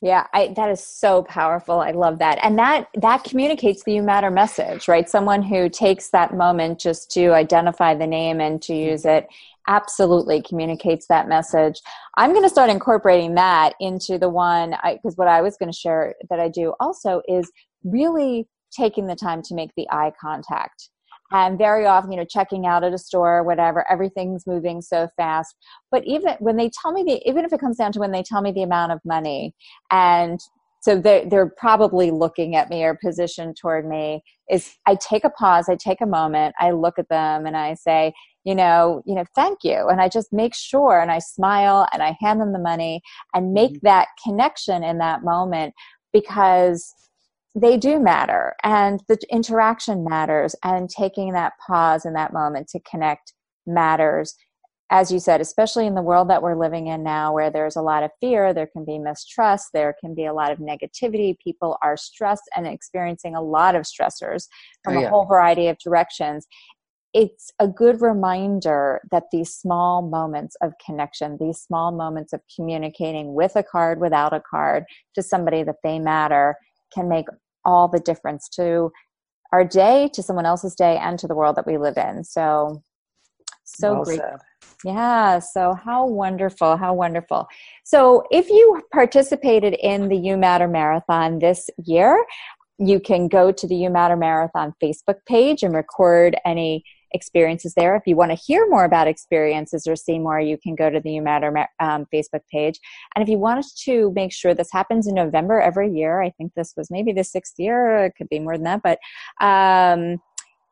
yeah, 0.00 0.26
I, 0.32 0.52
that 0.56 0.70
is 0.70 0.84
so 0.84 1.22
powerful. 1.24 1.80
I 1.80 1.90
love 1.90 2.20
that, 2.20 2.38
and 2.42 2.58
that 2.58 2.88
that 3.00 3.24
communicates 3.24 3.82
the 3.82 3.94
"you 3.94 4.02
matter" 4.02 4.30
message, 4.30 4.86
right? 4.86 5.08
Someone 5.08 5.42
who 5.42 5.68
takes 5.68 6.10
that 6.10 6.34
moment 6.34 6.78
just 6.78 7.10
to 7.12 7.32
identify 7.32 7.94
the 7.94 8.06
name 8.06 8.40
and 8.40 8.62
to 8.62 8.74
use 8.74 9.04
it 9.04 9.26
absolutely 9.66 10.40
communicates 10.40 11.06
that 11.08 11.28
message. 11.28 11.80
I'm 12.16 12.30
going 12.30 12.42
to 12.42 12.48
start 12.48 12.70
incorporating 12.70 13.34
that 13.34 13.74
into 13.80 14.18
the 14.18 14.28
one 14.28 14.74
because 14.84 15.16
what 15.16 15.28
I 15.28 15.42
was 15.42 15.56
going 15.56 15.70
to 15.70 15.78
share 15.78 16.14
that 16.30 16.40
I 16.40 16.48
do 16.48 16.74
also 16.80 17.20
is 17.28 17.50
really 17.84 18.48
taking 18.70 19.06
the 19.06 19.16
time 19.16 19.42
to 19.42 19.54
make 19.54 19.70
the 19.76 19.86
eye 19.90 20.12
contact 20.20 20.90
and 21.32 21.58
very 21.58 21.86
often 21.86 22.10
you 22.10 22.16
know 22.16 22.24
checking 22.24 22.66
out 22.66 22.84
at 22.84 22.92
a 22.92 22.98
store 22.98 23.38
or 23.38 23.42
whatever. 23.42 23.84
Everything's 23.90 24.46
moving 24.46 24.80
so 24.80 25.08
fast. 25.16 25.54
But 25.90 26.04
even 26.06 26.34
when 26.40 26.56
they 26.56 26.70
tell 26.82 26.92
me 26.92 27.02
the 27.02 27.28
even 27.28 27.44
if 27.44 27.52
it 27.52 27.60
comes 27.60 27.76
down 27.76 27.92
to 27.92 28.00
when 28.00 28.12
they 28.12 28.22
tell 28.22 28.42
me 28.42 28.52
the 28.52 28.62
amount 28.62 28.92
of 28.92 29.00
money 29.04 29.54
and 29.90 30.40
so 30.80 30.96
they're, 30.96 31.28
they're 31.28 31.52
probably 31.56 32.10
looking 32.10 32.54
at 32.54 32.70
me 32.70 32.84
or 32.84 32.96
positioned 33.02 33.56
toward 33.56 33.86
me 33.88 34.22
is 34.48 34.76
i 34.86 34.94
take 34.94 35.24
a 35.24 35.30
pause 35.30 35.68
i 35.68 35.74
take 35.74 36.00
a 36.00 36.06
moment 36.06 36.54
i 36.60 36.70
look 36.70 36.98
at 36.98 37.08
them 37.08 37.46
and 37.46 37.56
i 37.56 37.74
say 37.74 38.12
you 38.44 38.54
know 38.54 39.02
you 39.04 39.14
know 39.14 39.24
thank 39.34 39.64
you. 39.64 39.88
And 39.88 40.00
i 40.00 40.08
just 40.08 40.32
make 40.32 40.54
sure 40.54 41.00
and 41.00 41.10
i 41.10 41.18
smile 41.18 41.86
and 41.92 42.02
i 42.02 42.16
hand 42.20 42.40
them 42.40 42.52
the 42.52 42.58
money 42.58 43.02
and 43.34 43.52
make 43.52 43.72
mm-hmm. 43.72 43.86
that 43.86 44.08
connection 44.24 44.82
in 44.82 44.98
that 44.98 45.22
moment 45.22 45.74
because 46.12 46.94
they 47.60 47.76
do 47.76 47.98
matter 47.98 48.54
and 48.62 49.02
the 49.08 49.18
interaction 49.30 50.04
matters 50.04 50.54
and 50.62 50.88
taking 50.88 51.32
that 51.32 51.54
pause 51.66 52.04
in 52.04 52.12
that 52.12 52.32
moment 52.32 52.68
to 52.68 52.80
connect 52.80 53.32
matters 53.66 54.34
as 54.90 55.12
you 55.12 55.18
said 55.18 55.40
especially 55.40 55.86
in 55.86 55.94
the 55.94 56.02
world 56.02 56.30
that 56.30 56.42
we're 56.42 56.58
living 56.58 56.86
in 56.86 57.02
now 57.02 57.32
where 57.32 57.50
there's 57.50 57.76
a 57.76 57.82
lot 57.82 58.02
of 58.02 58.10
fear 58.20 58.54
there 58.54 58.68
can 58.72 58.84
be 58.84 58.98
mistrust 58.98 59.68
there 59.72 59.94
can 60.00 60.14
be 60.14 60.26
a 60.26 60.32
lot 60.32 60.50
of 60.50 60.58
negativity 60.58 61.36
people 61.38 61.76
are 61.82 61.96
stressed 61.96 62.48
and 62.56 62.66
experiencing 62.66 63.34
a 63.34 63.42
lot 63.42 63.74
of 63.74 63.82
stressors 63.82 64.46
from 64.84 64.96
oh, 64.96 65.00
yeah. 65.00 65.06
a 65.06 65.10
whole 65.10 65.26
variety 65.26 65.68
of 65.68 65.78
directions 65.78 66.46
it's 67.14 67.50
a 67.58 67.66
good 67.66 68.02
reminder 68.02 69.00
that 69.10 69.24
these 69.32 69.54
small 69.54 70.02
moments 70.02 70.56
of 70.60 70.74
connection, 70.84 71.38
these 71.40 71.58
small 71.58 71.90
moments 71.90 72.34
of 72.34 72.42
communicating 72.54 73.32
with 73.32 73.56
a 73.56 73.62
card, 73.62 73.98
without 73.98 74.34
a 74.34 74.42
card, 74.48 74.84
to 75.14 75.22
somebody 75.22 75.62
that 75.62 75.76
they 75.82 75.98
matter, 75.98 76.54
can 76.92 77.08
make 77.08 77.26
all 77.68 77.86
the 77.86 78.00
difference 78.00 78.48
to 78.48 78.90
our 79.52 79.64
day, 79.64 80.08
to 80.14 80.22
someone 80.22 80.46
else's 80.46 80.74
day, 80.74 80.96
and 80.96 81.18
to 81.18 81.28
the 81.28 81.34
world 81.34 81.56
that 81.56 81.66
we 81.66 81.76
live 81.76 81.98
in. 81.98 82.24
So, 82.24 82.82
so 83.64 83.94
well 83.94 84.04
great. 84.04 84.20
Said. 84.20 84.38
Yeah, 84.84 85.40
so 85.40 85.74
how 85.74 86.06
wonderful, 86.06 86.76
how 86.76 86.94
wonderful. 86.94 87.46
So, 87.84 88.24
if 88.30 88.48
you 88.48 88.82
participated 88.92 89.74
in 89.74 90.08
the 90.08 90.16
You 90.16 90.36
Matter 90.36 90.68
Marathon 90.68 91.40
this 91.40 91.68
year, 91.84 92.24
you 92.78 93.00
can 93.00 93.28
go 93.28 93.52
to 93.52 93.66
the 93.66 93.74
You 93.74 93.90
Matter 93.90 94.16
Marathon 94.16 94.72
Facebook 94.82 95.18
page 95.26 95.62
and 95.62 95.74
record 95.74 96.36
any 96.46 96.84
experiences 97.12 97.74
there. 97.74 97.96
If 97.96 98.06
you 98.06 98.16
want 98.16 98.30
to 98.30 98.36
hear 98.36 98.68
more 98.68 98.84
about 98.84 99.08
experiences 99.08 99.86
or 99.86 99.96
see 99.96 100.18
more, 100.18 100.40
you 100.40 100.58
can 100.58 100.74
go 100.74 100.90
to 100.90 101.00
the 101.00 101.10
You 101.10 101.22
Matter 101.22 101.66
um, 101.80 102.06
Facebook 102.12 102.42
page. 102.50 102.78
And 103.14 103.22
if 103.22 103.28
you 103.28 103.38
want 103.38 103.64
to 103.84 104.12
make 104.14 104.32
sure 104.32 104.54
this 104.54 104.72
happens 104.72 105.06
in 105.06 105.14
November 105.14 105.60
every 105.60 105.90
year, 105.90 106.20
I 106.22 106.30
think 106.30 106.52
this 106.54 106.74
was 106.76 106.90
maybe 106.90 107.12
the 107.12 107.24
sixth 107.24 107.54
year, 107.58 108.04
it 108.04 108.14
could 108.16 108.28
be 108.28 108.38
more 108.38 108.56
than 108.56 108.64
that, 108.64 108.82
but 108.82 108.98
um, 109.44 110.20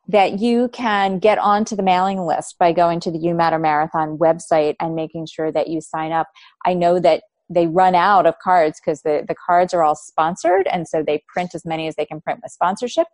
that 0.08 0.38
you 0.38 0.68
can 0.68 1.18
get 1.18 1.38
onto 1.38 1.74
the 1.74 1.82
mailing 1.82 2.20
list 2.20 2.56
by 2.58 2.72
going 2.72 3.00
to 3.00 3.10
the 3.10 3.18
You 3.18 3.34
Matter 3.34 3.58
Marathon 3.58 4.18
website 4.18 4.76
and 4.80 4.94
making 4.94 5.26
sure 5.26 5.50
that 5.50 5.68
you 5.68 5.80
sign 5.80 6.12
up. 6.12 6.28
I 6.64 6.74
know 6.74 7.00
that 7.00 7.22
they 7.48 7.66
run 7.66 7.94
out 7.94 8.26
of 8.26 8.38
cards 8.42 8.80
because 8.80 9.02
the, 9.02 9.24
the 9.26 9.34
cards 9.34 9.72
are 9.72 9.82
all 9.82 9.94
sponsored 9.94 10.66
and 10.68 10.86
so 10.88 11.02
they 11.02 11.22
print 11.28 11.54
as 11.54 11.64
many 11.64 11.86
as 11.86 11.94
they 11.94 12.04
can 12.04 12.20
print 12.20 12.40
with 12.42 12.52
sponsorship 12.52 13.06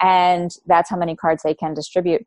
and 0.00 0.50
that's 0.66 0.90
how 0.90 0.96
many 0.96 1.16
cards 1.16 1.42
they 1.42 1.54
can 1.54 1.74
distribute 1.74 2.22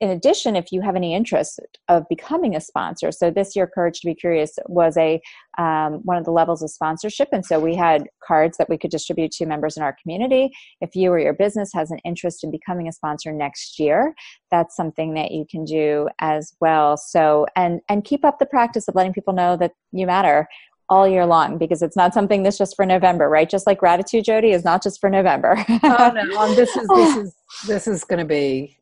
in 0.00 0.10
addition, 0.10 0.56
if 0.56 0.70
you 0.70 0.80
have 0.82 0.96
any 0.96 1.14
interest 1.14 1.60
of 1.88 2.08
becoming 2.08 2.54
a 2.54 2.60
sponsor, 2.60 3.10
so 3.10 3.30
this 3.30 3.56
year, 3.56 3.66
Courage 3.66 4.00
to 4.00 4.06
Be 4.06 4.14
Curious 4.14 4.58
was 4.66 4.96
a 4.96 5.20
um, 5.58 5.94
one 6.04 6.16
of 6.16 6.24
the 6.24 6.30
levels 6.30 6.62
of 6.62 6.70
sponsorship, 6.70 7.28
and 7.32 7.44
so 7.44 7.58
we 7.58 7.74
had 7.74 8.08
cards 8.24 8.56
that 8.58 8.68
we 8.68 8.78
could 8.78 8.90
distribute 8.90 9.32
to 9.32 9.46
members 9.46 9.76
in 9.76 9.82
our 9.82 9.96
community. 10.00 10.50
If 10.80 10.94
you 10.94 11.10
or 11.10 11.18
your 11.18 11.34
business 11.34 11.70
has 11.74 11.90
an 11.90 11.98
interest 12.04 12.44
in 12.44 12.50
becoming 12.50 12.86
a 12.88 12.92
sponsor 12.92 13.32
next 13.32 13.78
year, 13.78 14.14
that's 14.50 14.76
something 14.76 15.14
that 15.14 15.32
you 15.32 15.44
can 15.50 15.64
do 15.64 16.08
as 16.20 16.52
well. 16.60 16.96
So, 16.96 17.46
and 17.56 17.80
and 17.88 18.04
keep 18.04 18.24
up 18.24 18.38
the 18.38 18.46
practice 18.46 18.86
of 18.86 18.94
letting 18.94 19.12
people 19.12 19.34
know 19.34 19.56
that 19.56 19.72
you 19.90 20.06
matter 20.06 20.48
all 20.88 21.06
year 21.06 21.26
long 21.26 21.58
because 21.58 21.82
it's 21.82 21.96
not 21.96 22.14
something 22.14 22.42
that's 22.42 22.56
just 22.56 22.74
for 22.74 22.86
November, 22.86 23.28
right? 23.28 23.50
Just 23.50 23.66
like 23.66 23.78
gratitude, 23.78 24.24
Jody, 24.24 24.52
is 24.52 24.64
not 24.64 24.82
just 24.82 25.00
for 25.00 25.10
November. 25.10 25.56
oh 25.82 26.12
no, 26.14 26.38
um, 26.38 26.54
this 26.54 26.74
is 26.76 26.88
this 26.88 27.16
is 27.16 27.34
this 27.66 27.88
is 27.88 28.04
going 28.04 28.20
to 28.20 28.24
be 28.24 28.78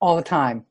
all 0.00 0.16
the 0.16 0.22
time, 0.22 0.64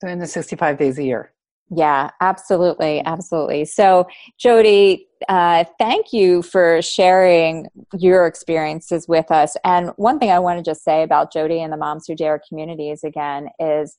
doing 0.00 0.18
the 0.18 0.26
sixty-five 0.26 0.78
days 0.78 0.98
a 0.98 1.04
year. 1.04 1.32
Yeah, 1.70 2.10
absolutely, 2.22 3.02
absolutely. 3.04 3.66
So, 3.66 4.06
Jody, 4.38 5.06
uh, 5.28 5.64
thank 5.78 6.14
you 6.14 6.40
for 6.40 6.80
sharing 6.80 7.66
your 7.98 8.26
experiences 8.26 9.06
with 9.06 9.30
us. 9.30 9.54
And 9.64 9.90
one 9.96 10.18
thing 10.18 10.30
I 10.30 10.38
want 10.38 10.58
to 10.58 10.70
just 10.70 10.82
say 10.82 11.02
about 11.02 11.30
Jody 11.30 11.60
and 11.60 11.70
the 11.70 11.76
Moms 11.76 12.06
Who 12.06 12.14
Dare 12.14 12.40
communities 12.48 13.04
again 13.04 13.48
is 13.58 13.98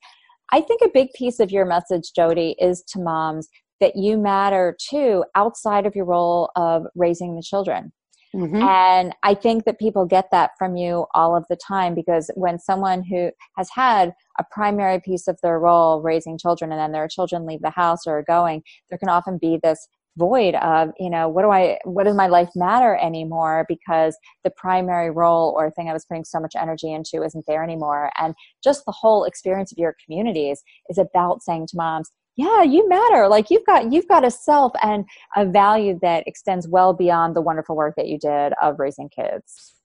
I 0.52 0.62
think 0.62 0.82
a 0.82 0.90
big 0.92 1.14
piece 1.14 1.40
of 1.40 1.52
your 1.52 1.66
message, 1.66 2.12
Jody, 2.16 2.56
is 2.58 2.82
to 2.88 3.00
moms 3.00 3.48
that 3.80 3.96
you 3.96 4.18
matter 4.18 4.76
too 4.90 5.24
outside 5.36 5.86
of 5.86 5.96
your 5.96 6.06
role 6.06 6.50
of 6.56 6.88
raising 6.96 7.36
the 7.36 7.44
children. 7.44 7.92
Mm-hmm. 8.36 8.62
And 8.62 9.16
I 9.24 9.34
think 9.34 9.66
that 9.66 9.80
people 9.80 10.06
get 10.06 10.30
that 10.32 10.52
from 10.58 10.76
you 10.76 11.06
all 11.16 11.36
of 11.36 11.46
the 11.50 11.56
time 11.56 11.96
because 11.96 12.30
when 12.36 12.60
someone 12.60 13.04
who 13.04 13.32
has 13.58 13.70
had 13.74 14.14
a 14.38 14.44
primary 14.52 15.00
piece 15.00 15.28
of 15.28 15.40
their 15.42 15.60
role 15.60 16.02
raising 16.02 16.38
children 16.38 16.72
and 16.72 16.80
then 16.80 16.92
their 16.92 17.08
children 17.08 17.48
leave 17.48 17.62
the 17.62 17.72
house 17.72 18.06
or 18.06 18.20
are 18.20 18.24
going, 18.24 18.62
there 18.90 19.00
can 19.00 19.10
often 19.10 19.40
be 19.40 19.60
this 19.64 19.88
void 20.18 20.56
of 20.56 20.90
you 21.00 21.10
know 21.10 21.30
what 21.30 21.44
do 21.44 21.50
i 21.50 21.78
what 21.86 22.04
does 22.04 22.16
my 22.16 22.28
life 22.28 22.50
matter 22.56 22.98
anymore 22.98 23.66
because 23.70 24.18
the 24.44 24.50
primary 24.50 25.10
role 25.10 25.56
or 25.58 25.72
thing 25.72 25.88
i 25.88 25.94
was 25.94 26.04
putting 26.04 26.26
so 26.26 26.40
much 26.40 26.54
energy 26.58 26.92
into 26.92 27.24
isn't 27.24 27.46
there 27.48 27.64
anymore 27.64 28.12
and 28.18 28.34
just 28.62 28.84
the 28.86 28.92
whole 28.92 29.24
experience 29.24 29.72
of 29.72 29.78
your 29.78 29.96
communities 30.04 30.62
is 30.90 30.98
about 30.98 31.42
saying 31.42 31.66
to 31.66 31.78
moms 31.78 32.10
yeah 32.40 32.64
you 32.64 32.88
matter. 32.88 33.28
Like 33.28 33.50
you've 33.50 33.66
got 33.66 33.92
you've 33.92 34.08
got 34.08 34.24
a 34.24 34.32
self 34.32 34.72
and 34.82 35.06
a 35.36 35.46
value 35.46 36.00
that 36.02 36.24
extends 36.26 36.68
well 36.68 36.94
beyond 36.94 37.36
the 37.36 37.42
wonderful 37.42 37.76
work 37.76 37.96
that 37.98 38.08
you 38.08 38.18
did 38.18 38.54
of 38.62 38.80
raising 38.80 39.10
kids. 39.10 39.76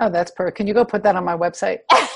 Oh 0.00 0.08
that's 0.08 0.30
perfect 0.30 0.56
can 0.56 0.66
you 0.66 0.74
go 0.74 0.84
put 0.84 1.02
that 1.02 1.16
on 1.16 1.24
my 1.24 1.36
website? 1.36 1.80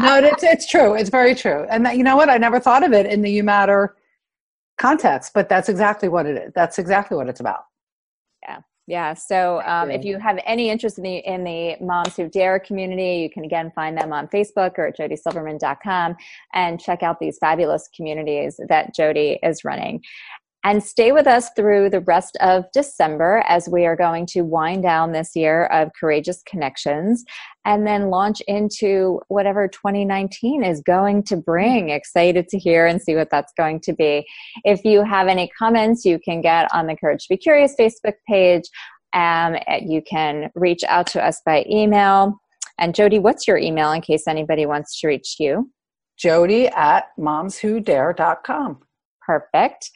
No 0.00 0.18
it's, 0.18 0.42
it's 0.42 0.66
true. 0.66 0.94
It's 0.94 1.10
very 1.10 1.36
true. 1.36 1.66
And 1.70 1.86
that, 1.86 1.96
you 1.96 2.02
know 2.02 2.16
what? 2.16 2.28
I 2.28 2.36
never 2.36 2.58
thought 2.58 2.82
of 2.82 2.92
it 2.92 3.06
in 3.06 3.22
the 3.22 3.30
you 3.30 3.44
matter 3.44 3.94
context 4.76 5.32
but 5.34 5.48
that's 5.48 5.68
exactly 5.68 6.08
what 6.08 6.26
it 6.26 6.36
is. 6.36 6.52
That's 6.52 6.78
exactly 6.80 7.16
what 7.16 7.28
it's 7.28 7.38
about 7.38 7.66
yeah 8.86 9.14
so 9.14 9.62
um, 9.64 9.90
if 9.90 10.04
you 10.04 10.18
have 10.18 10.38
any 10.44 10.70
interest 10.70 10.98
in 10.98 11.04
the 11.04 11.16
in 11.18 11.44
the 11.44 11.76
moms 11.80 12.16
who 12.16 12.28
dare 12.28 12.58
community 12.58 13.22
you 13.22 13.30
can 13.30 13.44
again 13.44 13.70
find 13.74 13.96
them 13.96 14.12
on 14.12 14.26
facebook 14.28 14.78
or 14.78 14.88
at 14.88 14.98
jodysilverman.com 14.98 16.16
and 16.54 16.80
check 16.80 17.02
out 17.02 17.18
these 17.20 17.38
fabulous 17.38 17.88
communities 17.94 18.58
that 18.68 18.94
jody 18.94 19.38
is 19.42 19.64
running. 19.64 20.02
And 20.64 20.82
stay 20.82 21.10
with 21.10 21.26
us 21.26 21.50
through 21.56 21.90
the 21.90 22.02
rest 22.02 22.36
of 22.40 22.64
December 22.72 23.42
as 23.48 23.68
we 23.68 23.84
are 23.84 23.96
going 23.96 24.26
to 24.26 24.42
wind 24.42 24.84
down 24.84 25.10
this 25.10 25.34
year 25.34 25.66
of 25.66 25.90
Courageous 25.98 26.40
Connections 26.46 27.24
and 27.64 27.86
then 27.86 28.10
launch 28.10 28.40
into 28.48 29.20
whatever 29.28 29.68
2019 29.68 30.64
is 30.64 30.80
going 30.80 31.22
to 31.24 31.36
bring. 31.36 31.90
Excited 31.90 32.48
to 32.48 32.58
hear 32.58 32.86
and 32.86 33.00
see 33.00 33.14
what 33.14 33.30
that's 33.30 33.52
going 33.56 33.80
to 33.80 33.92
be. 33.92 34.26
If 34.64 34.84
you 34.84 35.04
have 35.04 35.28
any 35.28 35.50
comments, 35.58 36.04
you 36.04 36.18
can 36.18 36.40
get 36.40 36.72
on 36.74 36.86
the 36.86 36.96
Courage 36.96 37.24
to 37.24 37.28
Be 37.30 37.36
Curious 37.36 37.74
Facebook 37.78 38.14
page. 38.28 38.64
Um, 39.12 39.56
you 39.80 40.02
can 40.02 40.50
reach 40.54 40.82
out 40.84 41.06
to 41.08 41.24
us 41.24 41.40
by 41.44 41.64
email. 41.68 42.40
And 42.78 42.94
Jody, 42.94 43.18
what's 43.18 43.46
your 43.46 43.58
email 43.58 43.92
in 43.92 44.00
case 44.00 44.26
anybody 44.26 44.66
wants 44.66 44.98
to 45.00 45.06
reach 45.06 45.36
you? 45.38 45.70
Jody 46.18 46.68
at 46.68 47.08
momswhodare.com. 47.18 48.78
Perfect. 49.24 49.90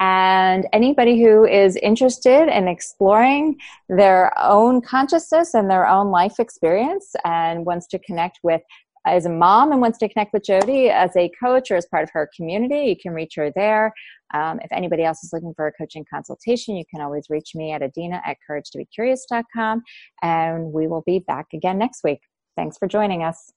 And 0.00 0.66
anybody 0.72 1.20
who 1.20 1.44
is 1.44 1.76
interested 1.76 2.48
in 2.48 2.68
exploring 2.68 3.56
their 3.88 4.32
own 4.38 4.80
consciousness 4.80 5.54
and 5.54 5.68
their 5.68 5.88
own 5.88 6.10
life 6.10 6.38
experience 6.38 7.14
and 7.24 7.66
wants 7.66 7.86
to 7.88 7.98
connect 7.98 8.38
with 8.42 8.62
as 9.06 9.26
a 9.26 9.30
mom 9.30 9.72
and 9.72 9.80
wants 9.80 9.98
to 9.98 10.08
connect 10.08 10.32
with 10.32 10.44
Jody 10.44 10.90
as 10.90 11.16
a 11.16 11.30
coach 11.42 11.70
or 11.70 11.76
as 11.76 11.86
part 11.86 12.04
of 12.04 12.10
her 12.12 12.28
community, 12.36 12.88
you 12.88 12.96
can 12.96 13.12
reach 13.12 13.34
her 13.36 13.50
there. 13.54 13.92
Um, 14.34 14.60
if 14.62 14.70
anybody 14.70 15.04
else 15.04 15.24
is 15.24 15.32
looking 15.32 15.54
for 15.54 15.66
a 15.66 15.72
coaching 15.72 16.04
consultation, 16.12 16.76
you 16.76 16.84
can 16.90 17.00
always 17.00 17.24
reach 17.30 17.54
me 17.54 17.72
at 17.72 17.82
adina 17.82 18.20
at 18.26 18.36
couragetobecurious.com. 18.48 19.82
And 20.22 20.72
we 20.72 20.86
will 20.86 21.02
be 21.06 21.20
back 21.20 21.46
again 21.54 21.78
next 21.78 22.04
week. 22.04 22.20
Thanks 22.56 22.76
for 22.76 22.86
joining 22.86 23.22
us. 23.22 23.52